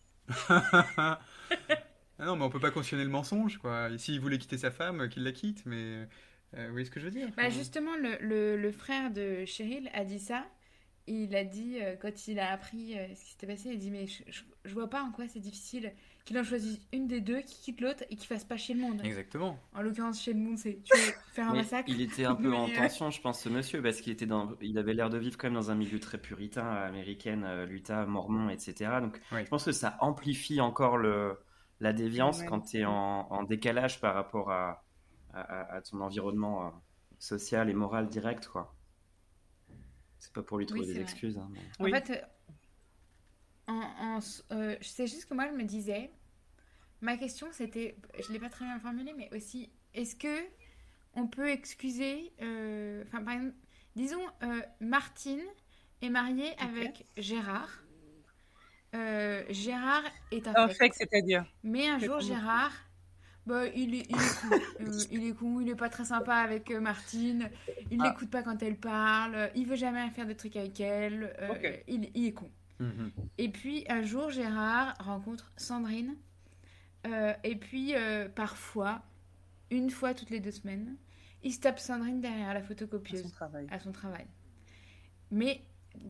[0.50, 3.88] Ah non, mais on peut pas cautionner le mensonge, quoi.
[3.98, 6.06] S'il voulait quitter sa femme, euh, qu'il la quitte, mais
[6.58, 9.46] euh, vous voyez ce que je veux dire Bah justement, le, le, le frère de
[9.46, 10.46] Cheryl a dit ça.
[11.12, 13.78] Il a dit, euh, quand il a appris euh, ce qui s'était passé, il a
[13.78, 15.92] dit Mais je, je, je vois pas en quoi c'est difficile
[16.24, 18.82] qu'il en choisisse une des deux, qui quitte l'autre et qui fasse pas chier le
[18.82, 19.02] monde.
[19.04, 19.58] Exactement.
[19.74, 21.90] En l'occurrence, chez le monde, c'est tu veux faire un Mais massacre.
[21.90, 24.54] il était un peu en euh, tension, je pense, ce monsieur, parce qu'il était dans,
[24.62, 28.06] il avait l'air de vivre quand même dans un milieu très puritain, américaine, euh, l'Utah,
[28.06, 28.92] mormon, etc.
[29.02, 29.40] Donc, Oui.
[29.44, 31.40] je pense que ça amplifie encore le,
[31.80, 32.46] la déviance Ouais.
[32.46, 34.84] quand tu es en, en décalage par rapport à,
[35.34, 36.70] à, à- à ton environnement euh,
[37.18, 38.76] social et moral direct, quoi.
[40.20, 41.02] C'est pas pour lui trouver Oui, des vrai.
[41.04, 41.38] excuses.
[41.38, 41.92] hein, mais- En Oui.
[41.92, 42.22] fait, euh,
[43.68, 43.74] en,
[44.18, 44.20] en,
[44.52, 46.12] euh, c'est juste que moi, je me disais,
[47.02, 50.46] ma question, c'était, je l'ai pas très bien formulée, mais aussi, est-ce que
[51.16, 53.56] on peut excuser, euh, enfin, par exemple,
[53.96, 55.42] disons, euh, Martine
[56.02, 57.84] est mariée avec Gérard.
[58.96, 60.78] Euh, Gérard est Un infect.
[60.80, 61.46] fake, c'est-à-dire.
[61.64, 62.74] Mais un jour, Gérard,
[63.46, 64.50] Bah, il est, il est con.
[64.82, 67.50] Euh, il est con, il est pas très sympa avec euh, Martine.
[67.90, 68.10] Il Ah.
[68.10, 69.50] l'écoute pas quand elle parle.
[69.56, 71.34] Il veut jamais faire de trucs avec elle.
[71.42, 72.50] euh, il, il est con.
[72.80, 73.12] Mhm.
[73.38, 76.16] Et puis un jour, Gérard rencontre Sandrine.
[77.08, 79.02] Euh, et puis euh, parfois,
[79.72, 80.96] une fois toutes les deux semaines,
[81.44, 83.68] il se tape Sandrine derrière la à photocopieuse son travail.
[83.72, 84.28] à son travail.
[85.32, 85.62] Mais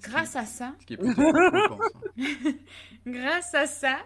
[0.02, 1.22] grâce à ça, Ce qui est plutôt
[3.06, 3.98] grâce à ça,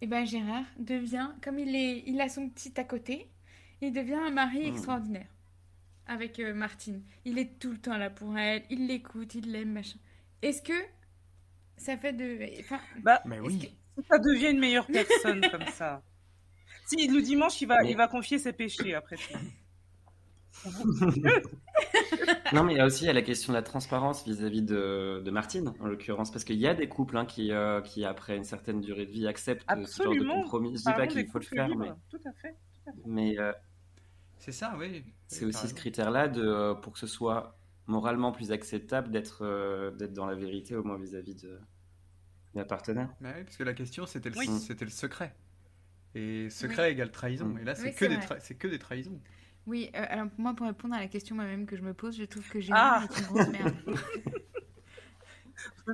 [0.00, 3.28] eh ben Gérard devient, comme il, est, il a son petit à côté,
[3.80, 4.74] il devient un mari Hmm.
[4.74, 5.28] extraordinaire
[6.06, 7.02] avec euh, Martine.
[7.24, 9.98] Il est tout le temps là pour elle, il l'écoute, il l'aime, machin.
[10.42, 10.72] Est-ce que
[11.76, 12.38] ça fait de...
[12.60, 13.74] Enfin, Bah, Mais oui.
[14.10, 16.02] ça devient une meilleure personne comme ça.
[16.86, 19.34] Si, le dimanche, il va, Mais- il va confier ses péchés après tout.
[22.52, 24.62] Non, mais il y a aussi il y a la question de la transparence vis-à-vis
[24.62, 28.04] de, de Martine, en l'occurrence, parce qu'il y a des couples hein, qui, euh, qui,
[28.04, 30.72] après une certaine durée de vie, acceptent ce genre de compromis.
[30.72, 31.80] Je dis Parlons pas des qu'il faut le faire, libres.
[31.80, 32.54] mais, Tout à fait.
[33.04, 33.52] mais euh,
[34.38, 35.04] C'est ça, oui.
[35.26, 39.90] c'est aussi ce critère-là de, euh, pour que ce soit moralement plus acceptable d'être euh,
[39.92, 41.58] d'être dans la vérité, au moins vis-à-vis de, de
[42.54, 43.08] la partenaire.
[43.20, 44.46] Bah oui, parce que la question, c'était le, Oui.
[44.60, 45.34] c'était le secret.
[46.14, 47.46] Et secret égale trahison.
[47.46, 47.58] Mm.
[47.58, 49.20] Et là, c'est Oui, que, des tra- que des trahisons.
[49.66, 52.24] Oui, euh, alors moi, pour répondre à la question moi-même que je me pose, je
[52.24, 53.00] trouve que Ah.
[53.00, 53.74] Gérard est une grosse merde.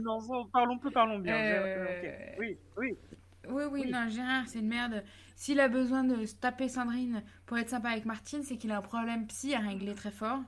[0.01, 1.35] Non, bon, parlons peu, parlons bien.
[1.37, 2.35] Euh.
[2.39, 2.97] Oui, oui.
[3.49, 3.91] Oui, oui, Oui.
[3.91, 5.05] non, Gérard, c'est une merde.
[5.37, 8.79] S'il a besoin de se taper Sandrine pour être sympa avec Martine, c'est qu'il a
[8.79, 10.41] un problème psy à régler très fort.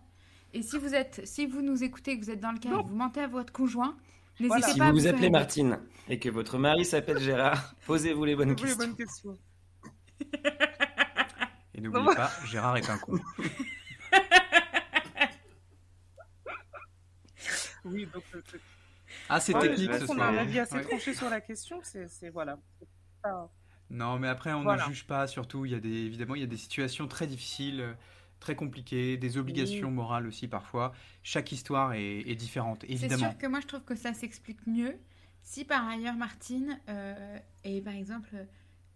[0.54, 2.86] Et si vous êtes, si vous nous écoutez, que vous êtes dans le cas, que
[2.88, 3.96] vous mentez à votre conjoint,
[4.40, 4.66] n'hésitez Voilà.
[4.68, 8.36] Si pas à vous vous appelez Martine et que votre mari s'appelle Gérard, posez-vous les
[8.36, 8.78] bonnes Vous les questions.
[8.86, 9.38] bonnes questions.
[11.74, 13.18] Et n'oubliez pas, Gérard est un con.
[17.84, 18.22] Oui, donc.
[18.32, 18.60] c'est-
[19.28, 20.20] Ah, c'est Ouais, technique ce soir.
[20.22, 20.84] a un avis assez Ouais.
[20.84, 21.80] tranché sur la question.
[21.82, 22.58] C'est, c'est- voilà.
[22.78, 22.88] C'est
[23.22, 23.50] pas-
[23.90, 24.84] Non, mais après, on Voilà.
[24.84, 25.26] ne juge pas.
[25.26, 27.92] Surtout, il y a des, évidemment, il y a des situations très difficiles, euh,
[28.40, 29.94] très compliquées, des obligations Oui.
[29.94, 30.92] morales aussi parfois.
[31.22, 33.30] Chaque histoire est, est différente, C'est évidemment.
[33.30, 34.96] sûr que moi, je trouve que ça s'explique mieux
[35.42, 38.34] si par ailleurs Martine euh, est par exemple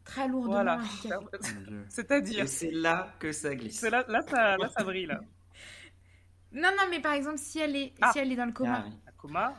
[0.08, 0.80] très lourdement Voilà.
[1.02, 1.84] Dieu.
[1.88, 2.44] C'est-à-dire.
[2.44, 3.78] Et c'est là que ça glisse.
[3.78, 5.20] C'est là, là, ça, là, ça brille, là.
[6.52, 8.10] Non, non, mais par exemple, si elle est, Ah.
[8.12, 9.12] si elle est dans le coma, Ah oui.
[9.18, 9.54] Coma.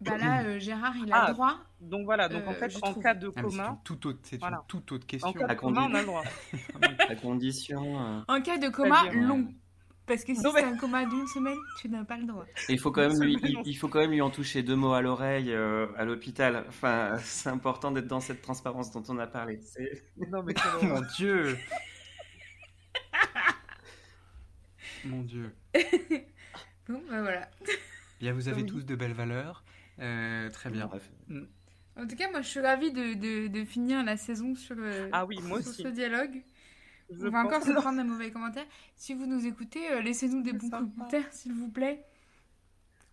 [0.00, 1.28] bah là, euh, Gérard, il a Ah.
[1.28, 1.56] le droit.
[1.80, 3.02] Donc voilà, donc en Euh, fait, je en trouve.
[3.02, 4.56] cas de Ah, mais c'est coma, une toute autre, c'est Voilà.
[4.56, 5.32] une toute autre en question.
[5.34, 6.24] cas de À coma, on a le droit.
[7.10, 8.00] À condition.
[8.00, 9.52] euh, En cas de coma long.
[10.08, 12.46] Parce que si c'est mais- un coma d'une semaine, tu n'as pas le droit.
[12.68, 14.94] Et il faut quand même lui, il, faut quand même lui en toucher deux mots
[14.94, 16.64] à l'oreille euh, à l'hôpital.
[16.68, 19.60] Enfin, c'est important d'être dans cette transparence dont on a parlé.
[20.30, 21.56] Non, mais Oh, mon Dieu.
[25.04, 25.54] Mon Dieu.
[26.88, 27.48] Bon, bah voilà.
[28.20, 28.68] Bien, vous avez Oui.
[28.68, 29.62] tous de belles valeurs.
[30.00, 30.86] Euh, très bien.
[30.86, 31.08] Bref.
[31.96, 35.08] En tout cas, moi, je suis ravie de, de, de finir la saison sur, euh,
[35.12, 35.82] Ah oui, moi sur aussi.
[35.82, 36.42] ce dialogue.
[37.10, 38.66] Je On va encore se prendre de mauvais commentaires.
[38.96, 42.04] Si vous nous écoutez, euh, laissez-nous des bons commentaires, s'il vous plaît.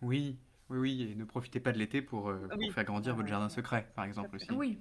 [0.02, 0.38] Oui,
[0.68, 1.08] oui, oui.
[1.10, 2.70] Et ne profitez pas de l'été pour, euh, pour Oui.
[2.70, 4.50] faire grandir votre jardin secret, par exemple aussi.
[4.52, 4.78] Oui.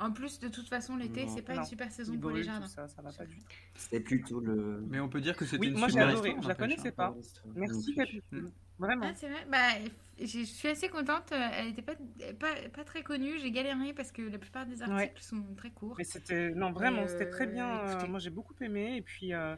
[0.00, 1.60] En plus, de toute façon, l'été, c'est pas Non.
[1.60, 2.66] une super saison Il pour les jardins.
[2.66, 3.44] ça, ça va pas du tout.
[3.76, 4.82] C'était plutôt le.
[4.88, 6.28] Mais on peut dire que c'était Oui, une moi, super adoré.
[6.30, 7.14] histoire, Je la connaissais pas.
[7.54, 8.50] Merci, Capitaine.
[8.78, 9.06] Vraiment.
[9.10, 11.32] Ah, c'est vrai Bah, je suis assez contente.
[11.32, 11.94] euh, Elle était pas,
[12.38, 13.38] pas, pas très connue.
[13.38, 15.20] J'ai galéré parce que la plupart des articles Ouais.
[15.20, 15.96] sont très courts.
[15.98, 17.68] Mais c'était non vraiment, c'était très bien.
[17.80, 18.08] euh, écoutez.
[18.08, 19.54] moi j'ai beaucoup aimé et puis euh,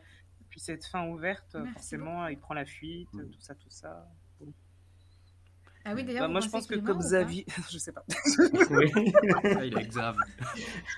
[0.51, 3.31] puis cette fin ouverte, Merci forcément, il prend la fuite, Mm.
[3.31, 4.09] tout ça, tout ça.
[5.85, 8.05] Ah oui, Bah, d'ailleurs, moi vous je pense que comme Xavier, je sais pas.
[9.45, 10.17] Ah, il est grave.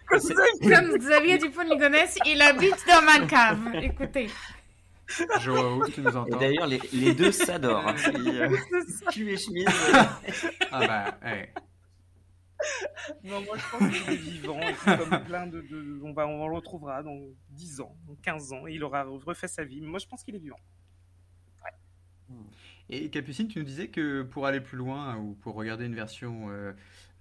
[0.09, 3.75] Comme Xavier Dupont-Ligonnès, il habite dans ma cave.
[3.83, 4.29] Écoutez.
[5.41, 7.87] Joao, tu nous Et entends d'ailleurs, les, les deux s'adorent.
[7.89, 7.95] hein.
[8.15, 8.57] Euh,
[9.11, 9.67] cul et chemise.
[10.71, 11.49] Ah bah, eh.
[13.23, 16.49] Non, moi je pense qu'il est vivant, et comme plein de, de- on va on
[16.49, 17.19] le retrouvera dans
[17.51, 19.83] 10 ans, dans 15 ans, et il aura refait sa vie.
[19.83, 20.59] Moi je pense qu'il est vivant.
[22.91, 26.47] Et Capucine, tu nous disais que pour aller plus loin ou pour regarder une version
[26.51, 26.73] euh,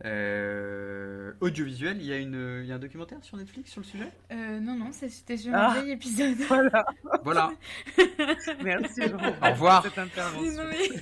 [0.05, 3.85] euh, audiovisuelle, il y, a une, il y a un documentaire sur Netflix sur le
[3.87, 4.11] sujet?
[4.31, 5.71] Euh, non, non, c'était sur Ah.
[5.71, 6.35] un vieil épisode.
[6.47, 6.85] Voilà.
[7.23, 7.51] Voilà.
[8.63, 9.01] Merci.
[9.03, 9.81] Au revoir.
[9.83, 10.63] pour Cette intervention.
[10.63, 10.99] Non, mais-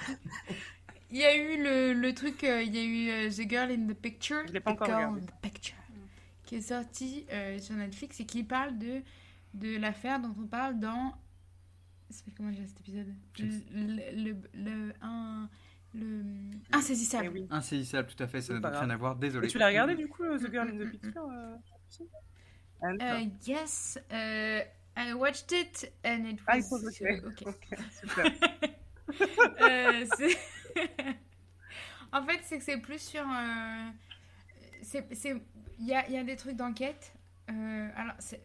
[1.09, 3.87] Il y a eu le, le truc, euh, il y a eu The Girl in
[3.87, 5.21] the Picture, Je l'ai pas The encore Girl regardé.
[5.21, 5.75] in the Picture,
[6.45, 9.01] qui est sorti euh, sur Netflix et qui parle de,
[9.55, 11.13] de l'affaire dont on parle dans.
[12.11, 14.33] Ça s'appelle comment déjà cet épisode Le.
[14.33, 15.49] le, le, un,
[15.93, 16.23] le
[16.73, 17.25] Insaisissable.
[17.25, 17.47] Eh oui.
[17.49, 18.91] Insaisissable, tout à fait, ça n'a donc rien grave.
[18.91, 19.47] à voir, désolé.
[19.47, 21.55] Et tu l'as regardé du coup, euh, The Girl in the Picture euh,
[22.83, 22.87] Ah.
[22.99, 24.61] Euh, yes, euh,
[24.97, 26.57] I watched it and it Ah, was.
[26.57, 27.03] il faut ok.
[27.27, 27.43] ok.
[27.47, 28.25] Ok, super.
[29.61, 30.05] Euh,
[32.11, 33.21] en fait, c'est que c'est plus sur.
[33.21, 33.89] euh,
[34.81, 35.41] c'est- c'est-
[35.79, 37.13] Il y a, il y a des trucs d'enquête
[37.49, 38.41] Euh, alors, c'est.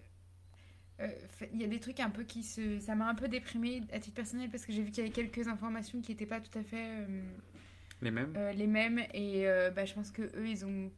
[1.01, 1.09] Euh,
[1.53, 2.79] Il y a des trucs un peu qui se.
[2.81, 5.13] Ça m'a un peu déprimée à titre personnel parce que j'ai vu qu'il y avait
[5.15, 7.23] quelques informations qui n'étaient pas tout à fait euh,
[8.03, 10.91] Les mêmes euh, les mêmes et euh, bah, je pense que eux ils ont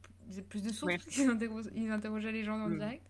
[0.49, 0.97] plus de sources Ouais.
[0.99, 2.81] parce qu'ils interro- ils interrogeaient les gens dans le Mm.
[2.81, 3.07] direct.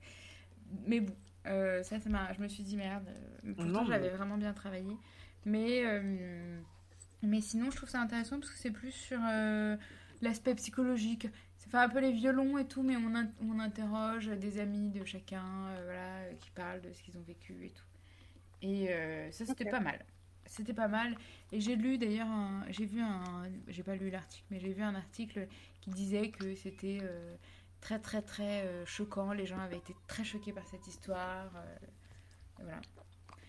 [0.86, 1.14] Mais bon,
[1.46, 2.32] euh, ça, ça m'a.
[2.32, 3.08] Je me suis dit merde.
[3.56, 4.96] Pourtant, mais- j'avais vraiment bien travaillé.
[5.46, 6.60] Mais, euh,
[7.22, 9.76] mais sinon, je trouve ça intéressant parce que c'est plus sur euh,
[10.20, 11.26] l'aspect psychologique.
[11.70, 15.04] Fait un peu les violons et tout, mais on, in- on interroge des amis de
[15.04, 17.84] chacun, euh, voilà, euh, qui parlent de ce qu'ils ont vécu et tout.
[18.62, 20.04] Et euh, ça, c'était pas mal.
[20.46, 21.14] C'était pas mal.
[21.52, 22.26] Et j'ai lu d'ailleurs,
[22.70, 23.22] j'ai vu un,
[23.68, 25.46] j'ai pas lu l'article, mais j'ai vu un article
[25.82, 27.36] qui disait que c'était euh,
[27.82, 29.32] très très très euh, choquant.
[29.32, 31.50] Les gens avaient été très choqués par cette histoire.
[31.54, 31.76] euh,
[32.62, 32.80] voilà.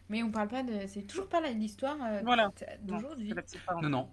[0.09, 2.51] Mais on parle pas de, c'est toujours pas l'histoire euh, Voilà.
[2.81, 3.29] d'aujourd'hui.
[3.29, 3.89] C'est la petite parenthèse.
[3.89, 4.09] Non, non.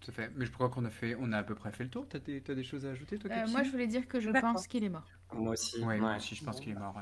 [0.00, 0.30] Tout à fait.
[0.36, 2.06] Mais je crois qu'on a fait, on a à peu près fait le tour.
[2.08, 4.30] T'as des, t'as des choses à ajouter, toi Euh, moi, je voulais dire que je
[4.30, 5.08] pense qu'il est mort.
[5.32, 5.78] Moi aussi.
[5.80, 5.98] Ouais, ouais.
[5.98, 6.96] moi aussi, je pense qu'il est mort.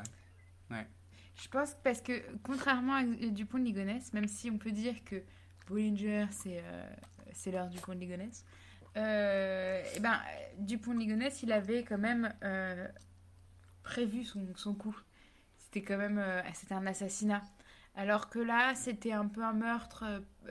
[0.70, 0.86] Ouais.
[1.36, 5.22] Je pense parce que contrairement à Dupont de Ligonnès, même si on peut dire que
[5.68, 6.88] Bollinger c'est euh,
[7.32, 8.44] c'est l'heure Dupont de Ligonnès,
[8.96, 10.18] euh, et ben
[10.58, 12.88] Dupont de Ligonnès il avait quand même euh,
[13.82, 14.96] prévu son, son coup.
[15.58, 17.42] C'était quand même euh, c'était un assassinat.
[17.94, 20.04] Alors que là c'était un peu un meurtre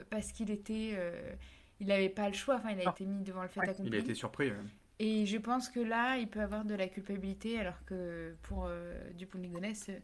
[0.08, 1.34] parce qu'il était euh,
[1.80, 2.56] il n'avait pas le choix.
[2.56, 2.90] Enfin il a Ah.
[2.90, 3.88] été mis devant le fait Ouais, accompli.
[3.90, 4.50] Il a été surpris.
[4.50, 4.56] ouais.
[4.98, 8.98] Et je pense que là, il peut avoir de la culpabilité, alors que pour euh,
[9.12, 9.98] Dupont de Ligonnès, euh,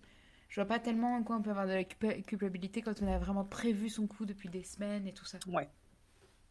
[0.50, 3.08] je vois pas tellement en quoi on peut avoir de la culpa- culpabilité quand on
[3.08, 5.38] a vraiment prévu son coup depuis des semaines et tout ça.
[5.46, 5.68] Ouais.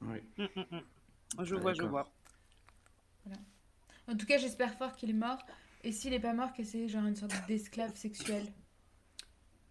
[0.02, 0.18] Oui.
[0.40, 1.44] Mm, mm, mm.
[1.44, 2.12] Je Ah, vois, je vois.
[4.08, 5.46] En tout cas, j'espère fort qu'il est mort.
[5.84, 8.44] Et s'il est pas mort, que c'est genre une sorte d'esclave sexuel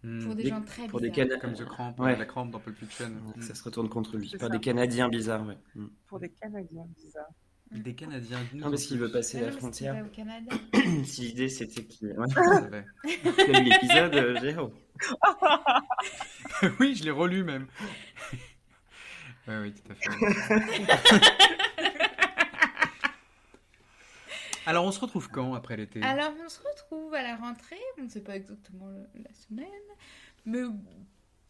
[0.03, 0.23] Hmm.
[0.25, 1.27] pour des Des- gens très Pour des bizarres.
[1.27, 2.15] Cana- Comme The Cramp, Ouais.
[2.17, 3.09] la crampe dans Pulp Fiction.
[3.35, 3.41] Hmm.
[3.41, 4.33] Ça se retourne contre lui.
[4.39, 5.57] Par des Canadiens bizarres, ouais.
[5.75, 5.85] Mm.
[6.07, 7.29] Pour des Canadiens bizarres.
[7.71, 8.39] Des Canadiens.
[8.53, 9.93] Non, parce qu'il veut passer Ah la frontière.
[9.95, 10.51] pas au Canada.
[11.05, 12.07] si l'idée c'était qu'il.
[12.17, 12.25] Ouais.
[13.37, 14.73] Quel épisode, euh, Géo?
[16.79, 17.67] Oui, je l'ai relu même.
[19.47, 21.57] oui, oui, tout à fait.
[24.65, 26.01] Alors, on se retrouve quand après l'été?
[26.03, 27.79] Alors, on se retrouve à la rentrée.
[27.99, 29.67] On ne sait pas exactement le- la semaine,
[30.45, 30.61] mais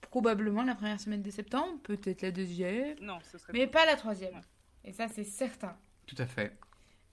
[0.01, 3.53] probablement la première semaine de septembre, peut-être la deuxième, Non, ce serait.
[3.53, 4.34] mais pas la troisième.
[4.36, 4.41] Ouais.
[4.86, 5.76] Et ça, c'est certain.
[6.07, 6.57] Tout à fait.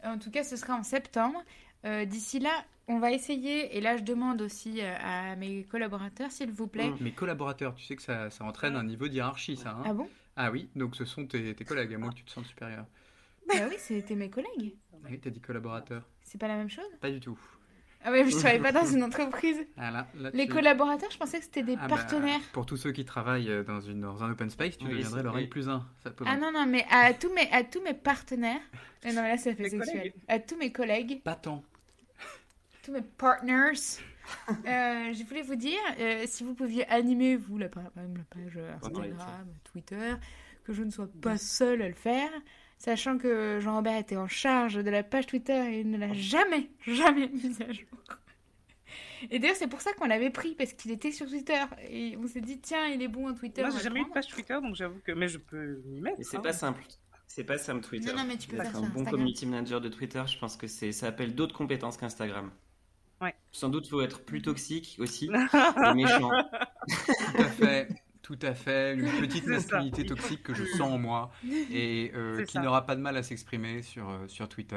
[0.04, 1.42] En tout cas, ce sera en septembre.
[1.84, 2.50] Euh, D'ici là,
[2.88, 6.90] on va essayer, et là je demande aussi euh, à mes collaborateurs, s'il vous plaît.
[7.00, 9.70] Mes collaborateurs, tu sais que ça, ça entraîne un niveau de hiérarchie, ça.
[9.70, 9.82] hein?
[9.84, 10.08] Ah bon?
[10.34, 12.84] Ah oui, donc ce sont tes, tes collègues, à moins que tu te sentes supérieur.
[13.48, 14.76] Bah oui, c'était mes collègues.
[14.94, 16.02] Ah oui, t'as dit collaborateur.
[16.22, 16.84] C'est pas la même chose?
[17.00, 17.38] Pas du tout.
[18.04, 19.56] Ah ouais, je travaille pas dans une entreprise.
[19.76, 22.40] Ah là, là, Les tu- collaborateurs, je pensais que c'était des Ah bah, partenaires.
[22.52, 25.20] pour tous ceux qui travaillent euh, dans, une, dans un open space, tu Oui, deviendrais
[25.22, 25.46] N oui.
[25.48, 25.84] plus 1.
[26.04, 28.60] Ça peut Ah non, non, mais à tous mes, à tous mes partenaires.
[29.04, 29.96] Non, mais là, ça fait sexuel.
[29.96, 30.14] collègues.
[30.28, 31.62] À tous mes collègues, Pas tant.
[32.82, 33.72] tous mes partners.
[34.66, 38.58] euh, je voulais vous dire, euh, si vous pouviez animer, vous, la, la page.
[38.82, 40.14] Instagram, Twitter,
[40.64, 42.30] que je ne sois pas seule à le faire,
[42.78, 46.70] sachant que Jean-Robert était en charge de la page Twitter et il ne l'a jamais,
[46.86, 47.98] jamais mise à jour.
[49.30, 51.60] Et d'ailleurs, c'est pour ça qu'on l'avait pris, parce qu'il était sur Twitter.
[51.90, 53.62] Et on s'est dit, tiens, il est bon en Twitter.
[53.62, 55.12] Moi, j'ai jamais eu de page Twitter, donc j'avoue que.
[55.12, 56.20] Mais je peux m'y mettre.
[56.20, 56.40] Et c'est hein.
[56.40, 56.82] pas simple.
[57.26, 58.10] C'est pas simple Twitter.
[58.12, 60.66] Non, non, mais tu peux faire un bon community manager de Twitter, je pense que
[60.66, 62.50] c'est ça appelle d'autres compétences qu'Instagram.
[63.20, 63.34] Ouais.
[63.50, 66.30] Sans doute faut être plus toxique aussi et méchant.
[66.88, 67.88] Tout à fait.
[68.28, 68.94] Tout à fait.
[68.94, 69.50] Une petite ça.
[69.52, 71.30] masculinité toxique que je sens en moi
[71.72, 74.76] et euh, qui n'aura pas de mal à s'exprimer sur, euh, sur Twitter.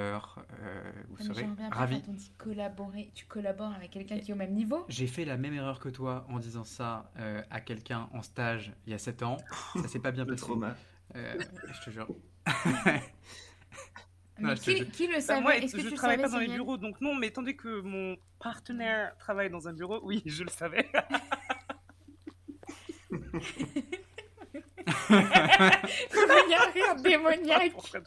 [0.61, 2.01] Euh, vous Ah, serez ravis.
[2.01, 4.85] quand on dit collaborer, tu collabores avec quelqu'un qui est au même niveau.
[4.87, 8.71] J'ai fait la même erreur que toi en disant ça euh, à quelqu'un en stage
[8.87, 9.35] il y a 7 ans.
[9.75, 10.37] Ça s'est pas bien passé.
[10.43, 10.73] trauma.
[11.17, 11.33] Euh,
[11.73, 12.07] je te jure.
[14.39, 14.91] Mais qui, jure.
[14.91, 15.41] qui le Bah, savait?
[15.41, 17.57] moi, Est-ce que je tu travaille savais, pas dans les bureaux, donc non, mais tandis
[17.57, 20.89] que mon partenaire travaille dans un bureau, oui, je le savais.
[25.09, 25.15] Il
[26.49, 27.73] y a un rire démoniaque.
[27.81, 27.99] Ça.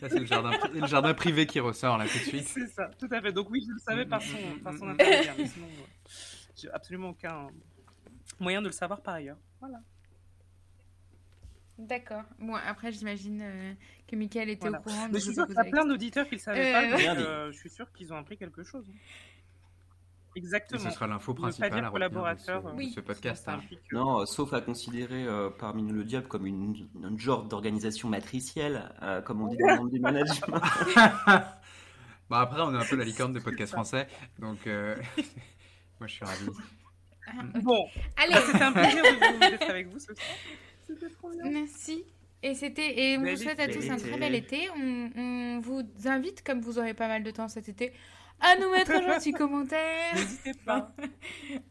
[0.00, 2.46] Ça, c'est le jardin, le jardin privé qui ressort là tout de suite.
[2.48, 3.32] C'est ça, tout à fait.
[3.32, 5.00] Donc oui, je le savais par son, par son Mm, mm, mm.
[5.00, 6.08] intermédiaire, mais sinon, euh,
[6.56, 7.48] j'ai absolument aucun
[8.38, 9.38] moyen de le savoir par ailleurs.
[9.60, 9.78] Voilà.
[11.78, 12.22] D'accord.
[12.38, 13.72] Bon, après, j'imagine euh,
[14.06, 14.78] que Michael était Voilà.
[14.78, 15.06] au courant.
[15.06, 16.86] Mais donc je suis pas qu'il y a plein d'auditeurs qui le savaient Euh, pas,
[16.90, 17.22] donc Regardez.
[17.22, 18.86] euh, je suis sûre qu'ils ont appris quelque chose.
[20.34, 20.80] Exactement.
[20.80, 22.92] ce sera l'info Ne pas principale dire à retenir de ce, collaborateur, de oui.
[22.94, 23.48] ce podcast.
[23.48, 23.60] Hein.
[23.72, 27.44] euh, Non, euh, sauf à considérer euh, parmi nous le diable comme une, un genre
[27.44, 30.60] d'organisation matricielle, euh, comme on dit dans le monde du management.
[32.30, 34.06] Bon, après, on est un peu la licorne des podcasts français,
[34.38, 34.96] donc euh,
[36.00, 36.46] moi je suis ravi.
[37.26, 37.62] Ah, ok.
[37.62, 37.84] Bon,
[38.16, 40.16] Allez, c'était un plaisir de vous- d'être avec vous ce soir.
[40.86, 41.50] C'était trop bien.
[41.50, 42.04] merci.
[42.42, 44.68] Et c'était et on vous souhaite à tous un très bel été.
[44.76, 47.92] On, on vous invite, comme vous aurez pas mal de temps cet été,
[48.42, 50.92] à nous mettre un gentil commentaire N'hésitez pas.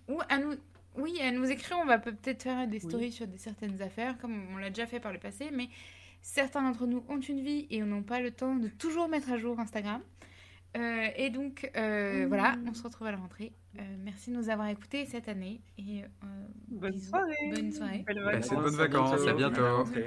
[0.10, 0.54] ou à nous
[0.98, 1.78] oui à nous écrire.
[1.82, 4.86] On va peut- peut-être faire des stories sur des certaines affaires, comme on l'a déjà
[4.88, 5.70] fait par le passé, mais
[6.22, 9.38] certains d'entre nous ont une vie et n'ont pas le temps de toujours mettre à
[9.38, 10.02] jour Instagram.
[10.78, 13.52] Euh, et donc euh, voilà, on se retrouve à la rentrée.
[13.80, 16.08] Euh, merci de nous avoir écoutés cette année et euh,
[16.70, 17.10] Bonne bisous.
[17.10, 17.36] soirée.
[17.54, 18.04] Bonne soirée.
[18.08, 18.64] Belles Passez de vacances.
[18.72, 19.64] bonnes vacances, à bientôt.
[19.64, 20.06] À rentrée.